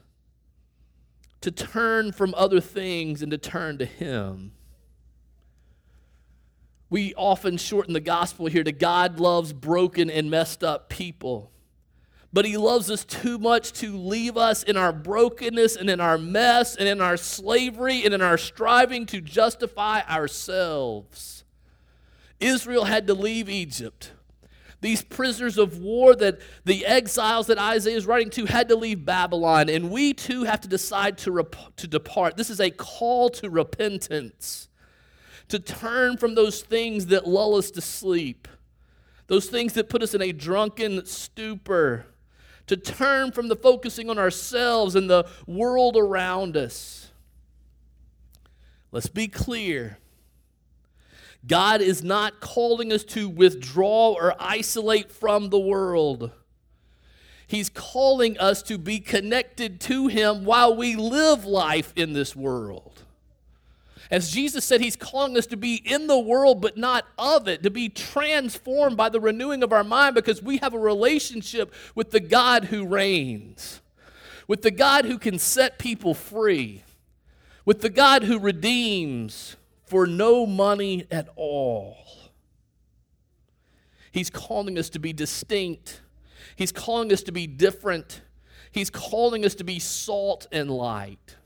to 1.43 1.51
turn 1.51 2.13
from 2.13 2.35
other 2.35 2.61
things 2.61 3.21
and 3.21 3.31
to 3.31 3.39
turn 3.39 3.79
to 3.79 3.85
Him. 3.85 4.53
We 6.91 7.15
often 7.15 7.59
shorten 7.59 7.93
the 7.93 8.01
gospel 8.01 8.47
here 8.47 8.65
to 8.65 8.73
God 8.73 9.21
loves 9.21 9.53
broken 9.53 10.09
and 10.09 10.31
messed 10.31 10.65
up 10.65 10.89
people. 10.89 11.53
But 12.33 12.45
He 12.45 12.57
loves 12.57 12.91
us 12.91 13.05
too 13.05 13.39
much 13.39 13.73
to 13.75 13.97
leave 13.97 14.37
us 14.37 14.63
in 14.63 14.77
our 14.77 14.93
brokenness 14.93 15.77
and 15.77 15.89
in 15.89 16.01
our 16.01 16.19
mess 16.19 16.77
and 16.77 16.87
in 16.89 17.01
our 17.01 17.17
slavery 17.17 18.05
and 18.05 18.13
in 18.13 18.21
our 18.21 18.37
striving 18.37 19.07
to 19.07 19.21
justify 19.21 20.03
ourselves. 20.03 21.45
Israel 22.41 22.85
had 22.85 23.07
to 23.07 23.15
leave 23.15 23.49
Egypt. 23.49 24.13
These 24.81 25.03
prisoners 25.03 25.59
of 25.59 25.79
war 25.79 26.15
that 26.17 26.39
the 26.65 26.87
exiles 26.87 27.49
that 27.49 27.59
Isaiah 27.59 27.97
is 27.97 28.07
writing 28.07 28.31
to 28.31 28.45
had 28.45 28.69
to 28.69 28.77
leave 28.77 29.05
Babylon, 29.05 29.69
and 29.69 29.91
we 29.91 30.15
too 30.15 30.45
have 30.45 30.61
to 30.61 30.69
decide 30.69 31.19
to, 31.19 31.33
rep- 31.33 31.77
to 31.77 31.89
depart. 31.89 32.37
This 32.37 32.49
is 32.49 32.61
a 32.61 32.71
call 32.71 33.29
to 33.31 33.51
repentance, 33.51 34.69
to 35.49 35.59
turn 35.59 36.17
from 36.17 36.37
those 36.37 36.63
things 36.63 37.07
that 37.07 37.27
lull 37.27 37.57
us 37.57 37.73
to 37.73 37.81
sleep, 37.81 38.47
those 39.27 39.47
things 39.47 39.73
that 39.73 39.89
put 39.89 40.03
us 40.03 40.15
in 40.15 40.23
a 40.23 40.31
drunken 40.31 41.05
stupor, 41.07 42.07
to 42.69 42.77
turn 42.77 43.33
from 43.33 43.49
the 43.49 43.57
focusing 43.57 44.09
on 44.09 44.19
ourselves 44.19 44.95
and 44.95 45.11
the 45.11 45.29
world 45.47 45.97
around 45.97 46.57
us. 46.57 47.11
Let's 48.91 49.09
be 49.09 49.29
clear 49.29 49.99
God 51.47 51.81
is 51.81 52.03
not 52.03 52.41
calling 52.41 52.93
us 52.93 53.05
to 53.05 53.29
withdraw 53.29 54.13
or 54.13 54.35
isolate 54.39 55.11
from 55.11 55.51
the 55.51 55.59
world. 55.59 56.31
He's 57.47 57.71
calling 57.71 58.39
us 58.39 58.63
to 58.65 58.77
be 58.77 59.01
connected 59.01 59.81
to 59.83 60.09
Him 60.09 60.45
while 60.45 60.77
we 60.77 60.97
live 60.97 61.45
life 61.45 61.93
in 61.97 62.13
this 62.13 62.37
world. 62.37 62.98
As 64.11 64.31
Jesus 64.31 64.65
said, 64.65 64.81
He's 64.81 64.97
calling 64.97 65.37
us 65.37 65.47
to 65.47 65.57
be 65.57 65.77
in 65.77 66.07
the 66.07 66.19
world, 66.19 66.61
but 66.61 66.77
not 66.77 67.07
of 67.19 67.49
it, 67.49 67.63
to 67.63 67.71
be 67.71 67.89
transformed 67.89 68.97
by 68.97 69.09
the 69.09 69.21
renewing 69.21 69.63
of 69.63 69.73
our 69.73 69.85
mind 69.85 70.15
because 70.15 70.43
we 70.43 70.59
have 70.59 70.75
a 70.75 70.79
relationship 70.79 71.73
with 71.95 72.11
the 72.11 72.21
God 72.21 72.67
who 72.67 72.87
reigns, 72.87 73.81
with 74.47 74.63
the 74.63 74.71
God 74.71 75.05
who 75.05 75.19
can 75.19 75.39
set 75.39 75.79
people 75.79 76.15
free, 76.15 76.85
with 77.65 77.81
the 77.81 77.91
God 77.91 78.25
who 78.25 78.39
redeems, 78.39 79.57
for 79.85 80.07
no 80.07 80.47
money 80.47 81.07
at 81.11 81.29
all. 81.35 81.97
He's 84.13 84.31
calling 84.31 84.79
us 84.79 84.91
to 84.91 84.99
be 84.99 85.13
distinct. 85.13 86.03
He's 86.57 86.73
calling 86.73 87.13
us 87.13 87.23
to 87.23 87.33
be 87.33 87.47
different. 87.47 88.21
He's 88.71 88.91
calling 88.91 89.45
us 89.45 89.55
to 89.57 89.65
be 89.65 89.79
salt 89.79 90.47
and 90.53 90.71
light. 90.71 91.37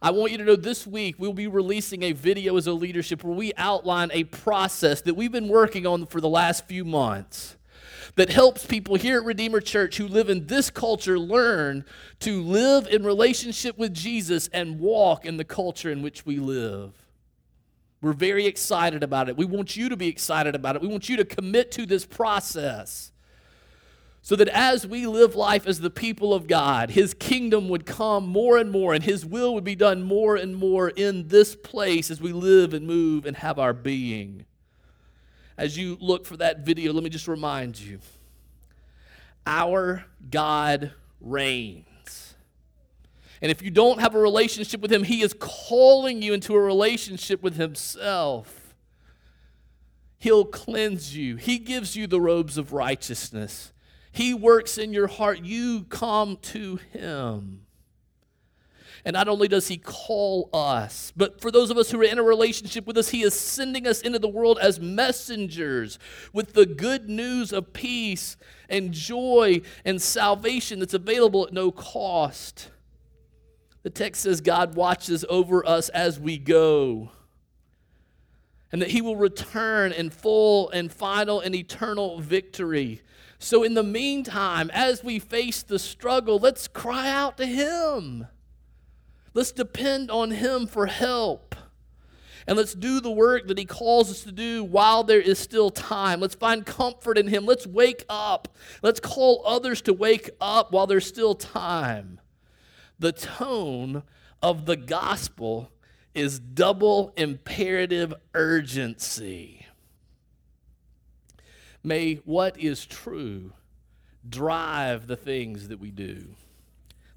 I 0.00 0.12
want 0.12 0.30
you 0.30 0.38
to 0.38 0.44
know 0.44 0.56
this 0.56 0.86
week 0.86 1.16
we'll 1.18 1.32
be 1.32 1.48
releasing 1.48 2.04
a 2.04 2.12
video 2.12 2.56
as 2.56 2.66
a 2.66 2.72
leadership 2.72 3.24
where 3.24 3.34
we 3.34 3.52
outline 3.56 4.10
a 4.12 4.24
process 4.24 5.00
that 5.02 5.14
we've 5.14 5.32
been 5.32 5.48
working 5.48 5.86
on 5.86 6.06
for 6.06 6.20
the 6.20 6.28
last 6.28 6.66
few 6.66 6.84
months 6.84 7.56
that 8.14 8.30
helps 8.30 8.64
people 8.64 8.94
here 8.94 9.18
at 9.18 9.24
Redeemer 9.24 9.60
Church 9.60 9.96
who 9.96 10.06
live 10.06 10.30
in 10.30 10.46
this 10.46 10.70
culture 10.70 11.18
learn 11.18 11.84
to 12.20 12.42
live 12.42 12.86
in 12.86 13.04
relationship 13.04 13.76
with 13.76 13.92
Jesus 13.92 14.48
and 14.48 14.78
walk 14.78 15.24
in 15.24 15.36
the 15.36 15.44
culture 15.44 15.90
in 15.90 16.02
which 16.02 16.24
we 16.24 16.38
live. 16.38 16.92
We're 18.00 18.12
very 18.12 18.46
excited 18.46 19.02
about 19.02 19.28
it. 19.28 19.36
We 19.36 19.44
want 19.44 19.76
you 19.76 19.88
to 19.88 19.96
be 19.96 20.06
excited 20.06 20.54
about 20.54 20.76
it. 20.76 20.82
We 20.82 20.88
want 20.88 21.08
you 21.08 21.16
to 21.16 21.24
commit 21.24 21.72
to 21.72 21.86
this 21.86 22.06
process 22.06 23.10
so 24.28 24.36
that 24.36 24.48
as 24.48 24.86
we 24.86 25.06
live 25.06 25.34
life 25.34 25.66
as 25.66 25.80
the 25.80 25.88
people 25.88 26.34
of 26.34 26.46
God, 26.46 26.90
His 26.90 27.14
kingdom 27.14 27.70
would 27.70 27.86
come 27.86 28.26
more 28.26 28.58
and 28.58 28.70
more 28.70 28.92
and 28.92 29.02
His 29.02 29.24
will 29.24 29.54
would 29.54 29.64
be 29.64 29.74
done 29.74 30.02
more 30.02 30.36
and 30.36 30.54
more 30.54 30.90
in 30.90 31.28
this 31.28 31.54
place 31.56 32.10
as 32.10 32.20
we 32.20 32.34
live 32.34 32.74
and 32.74 32.86
move 32.86 33.24
and 33.24 33.38
have 33.38 33.58
our 33.58 33.72
being 33.72 34.44
as 35.58 35.76
you 35.76 35.98
look 36.00 36.24
for 36.24 36.36
that 36.36 36.60
video, 36.60 36.92
let 36.92 37.02
me 37.02 37.10
just 37.10 37.26
remind 37.26 37.78
you 37.78 37.98
our 39.44 40.04
God 40.30 40.92
reigns. 41.20 42.34
And 43.42 43.50
if 43.50 43.62
you 43.62 43.70
don't 43.70 44.00
have 44.00 44.14
a 44.14 44.20
relationship 44.20 44.80
with 44.80 44.92
Him, 44.92 45.04
He 45.04 45.22
is 45.22 45.34
calling 45.38 46.22
you 46.22 46.32
into 46.32 46.54
a 46.54 46.60
relationship 46.60 47.42
with 47.42 47.56
Himself. 47.56 48.74
He'll 50.18 50.44
cleanse 50.44 51.16
you, 51.16 51.36
He 51.36 51.58
gives 51.58 51.96
you 51.96 52.06
the 52.06 52.20
robes 52.20 52.56
of 52.56 52.72
righteousness. 52.72 53.72
He 54.18 54.34
works 54.34 54.78
in 54.78 54.92
your 54.92 55.06
heart. 55.06 55.44
You 55.44 55.84
come 55.84 56.38
to 56.42 56.80
Him. 56.92 57.60
And 59.04 59.14
not 59.14 59.28
only 59.28 59.46
does 59.46 59.68
He 59.68 59.76
call 59.76 60.50
us, 60.52 61.12
but 61.16 61.40
for 61.40 61.52
those 61.52 61.70
of 61.70 61.78
us 61.78 61.92
who 61.92 62.00
are 62.00 62.04
in 62.04 62.18
a 62.18 62.22
relationship 62.24 62.84
with 62.84 62.98
us, 62.98 63.10
He 63.10 63.22
is 63.22 63.32
sending 63.32 63.86
us 63.86 64.00
into 64.00 64.18
the 64.18 64.26
world 64.26 64.58
as 64.60 64.80
messengers 64.80 66.00
with 66.32 66.54
the 66.54 66.66
good 66.66 67.08
news 67.08 67.52
of 67.52 67.72
peace 67.72 68.36
and 68.68 68.90
joy 68.92 69.62
and 69.84 70.02
salvation 70.02 70.80
that's 70.80 70.94
available 70.94 71.46
at 71.46 71.52
no 71.52 71.70
cost. 71.70 72.70
The 73.84 73.90
text 73.90 74.22
says 74.22 74.40
God 74.40 74.74
watches 74.74 75.24
over 75.28 75.64
us 75.64 75.90
as 75.90 76.18
we 76.18 76.38
go 76.38 77.12
and 78.72 78.82
that 78.82 78.90
he 78.90 79.00
will 79.00 79.16
return 79.16 79.92
in 79.92 80.10
full 80.10 80.70
and 80.70 80.92
final 80.92 81.40
and 81.40 81.54
eternal 81.54 82.20
victory. 82.20 83.02
So, 83.38 83.62
in 83.62 83.74
the 83.74 83.84
meantime, 83.84 84.70
as 84.72 85.04
we 85.04 85.18
face 85.18 85.62
the 85.62 85.78
struggle, 85.78 86.38
let's 86.38 86.66
cry 86.66 87.08
out 87.08 87.36
to 87.36 87.46
him. 87.46 88.26
Let's 89.38 89.52
depend 89.52 90.10
on 90.10 90.32
Him 90.32 90.66
for 90.66 90.86
help. 90.86 91.54
And 92.48 92.56
let's 92.56 92.74
do 92.74 92.98
the 92.98 93.10
work 93.10 93.46
that 93.46 93.58
He 93.58 93.64
calls 93.64 94.10
us 94.10 94.24
to 94.24 94.32
do 94.32 94.64
while 94.64 95.04
there 95.04 95.20
is 95.20 95.38
still 95.38 95.70
time. 95.70 96.18
Let's 96.18 96.34
find 96.34 96.66
comfort 96.66 97.18
in 97.18 97.28
Him. 97.28 97.46
Let's 97.46 97.64
wake 97.64 98.04
up. 98.08 98.48
Let's 98.82 98.98
call 98.98 99.44
others 99.46 99.80
to 99.82 99.92
wake 99.92 100.30
up 100.40 100.72
while 100.72 100.88
there's 100.88 101.06
still 101.06 101.36
time. 101.36 102.20
The 102.98 103.12
tone 103.12 104.02
of 104.42 104.66
the 104.66 104.76
gospel 104.76 105.70
is 106.14 106.40
double 106.40 107.12
imperative 107.16 108.14
urgency. 108.34 109.57
May 111.82 112.16
what 112.24 112.58
is 112.58 112.84
true 112.84 113.52
drive 114.28 115.06
the 115.06 115.16
things 115.16 115.68
that 115.68 115.78
we 115.78 115.90
do. 115.90 116.28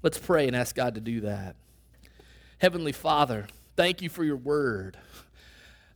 Let's 0.02 0.18
pray 0.18 0.46
and 0.46 0.56
ask 0.56 0.74
God 0.74 0.94
to 0.94 1.00
do 1.00 1.22
that. 1.22 1.56
Heavenly 2.58 2.92
Father, 2.92 3.48
thank 3.76 4.02
you 4.02 4.08
for 4.08 4.24
your 4.24 4.36
word. 4.36 4.96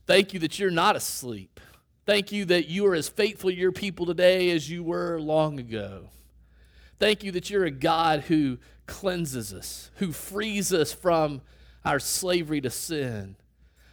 Thank 0.05 0.33
you 0.33 0.39
that 0.41 0.59
you're 0.59 0.69
not 0.69 0.95
asleep. 0.95 1.59
Thank 2.05 2.31
you 2.31 2.45
that 2.45 2.67
you 2.67 2.85
are 2.87 2.95
as 2.95 3.09
faithful 3.09 3.49
to 3.49 3.55
your 3.55 3.73
people 3.73 4.05
today 4.05 4.51
as 4.51 4.69
you 4.69 4.83
were 4.83 5.19
long 5.19 5.59
ago. 5.59 6.09
Thank 6.99 7.23
you 7.23 7.31
that 7.33 7.49
you're 7.49 7.65
a 7.65 7.71
God 7.71 8.21
who 8.21 8.57
cleanses 8.85 9.53
us, 9.53 9.91
who 9.95 10.13
frees 10.13 10.71
us 10.73 10.93
from 10.93 11.41
our 11.83 11.99
slavery 11.99 12.61
to 12.61 12.69
sin. 12.69 13.35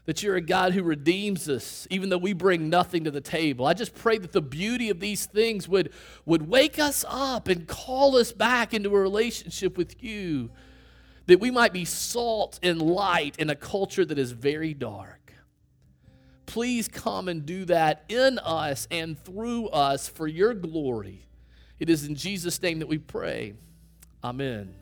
That 0.07 0.23
you're 0.23 0.37
a 0.37 0.43
God 0.43 0.75
who 0.75 0.83
redeems 0.83 1.49
us, 1.49 1.87
even 1.91 2.11
though 2.11 2.19
we 2.19 2.35
bring 2.35 2.69
nothing 2.69 3.05
to 3.05 3.11
the 3.11 3.23
table. 3.23 3.67
I 3.67 3.73
just 3.73 3.95
pray 3.95 4.19
that 4.19 4.33
the 4.33 4.43
beauty 4.43 4.91
of 4.91 5.01
these 5.01 5.25
things 5.25 5.67
would, 5.67 5.93
would 6.27 6.47
wake 6.49 6.79
us 6.79 7.07
up 7.09 7.49
and 7.49 7.67
call 7.67 8.17
us 8.17 8.31
back 8.31 8.75
into 8.75 8.95
a 8.95 9.01
relationship 9.01 9.79
with 9.79 10.03
you 10.03 10.51
that 11.27 11.41
we 11.41 11.51
might 11.51 11.73
be 11.73 11.85
salt 11.85 12.59
and 12.63 12.81
light 12.81 13.37
in 13.39 13.51
a 13.51 13.55
culture 13.55 14.05
that 14.05 14.19
is 14.19 14.33
very 14.33 14.75
dark. 14.75 15.33
Please 16.47 16.89
come 16.89 17.29
and 17.29 17.47
do 17.47 17.65
that 17.65 18.05
in 18.09 18.39
us 18.39 18.87
and 18.91 19.19
through 19.19 19.69
us 19.69 20.09
for 20.09 20.27
your 20.27 20.53
glory. 20.53 21.27
It 21.79 21.89
is 21.89 22.07
in 22.07 22.15
Jesus' 22.15 22.61
name 22.63 22.81
that 22.81 22.89
we 22.89 22.99
pray. 22.99 23.55
Amen. 24.23 24.75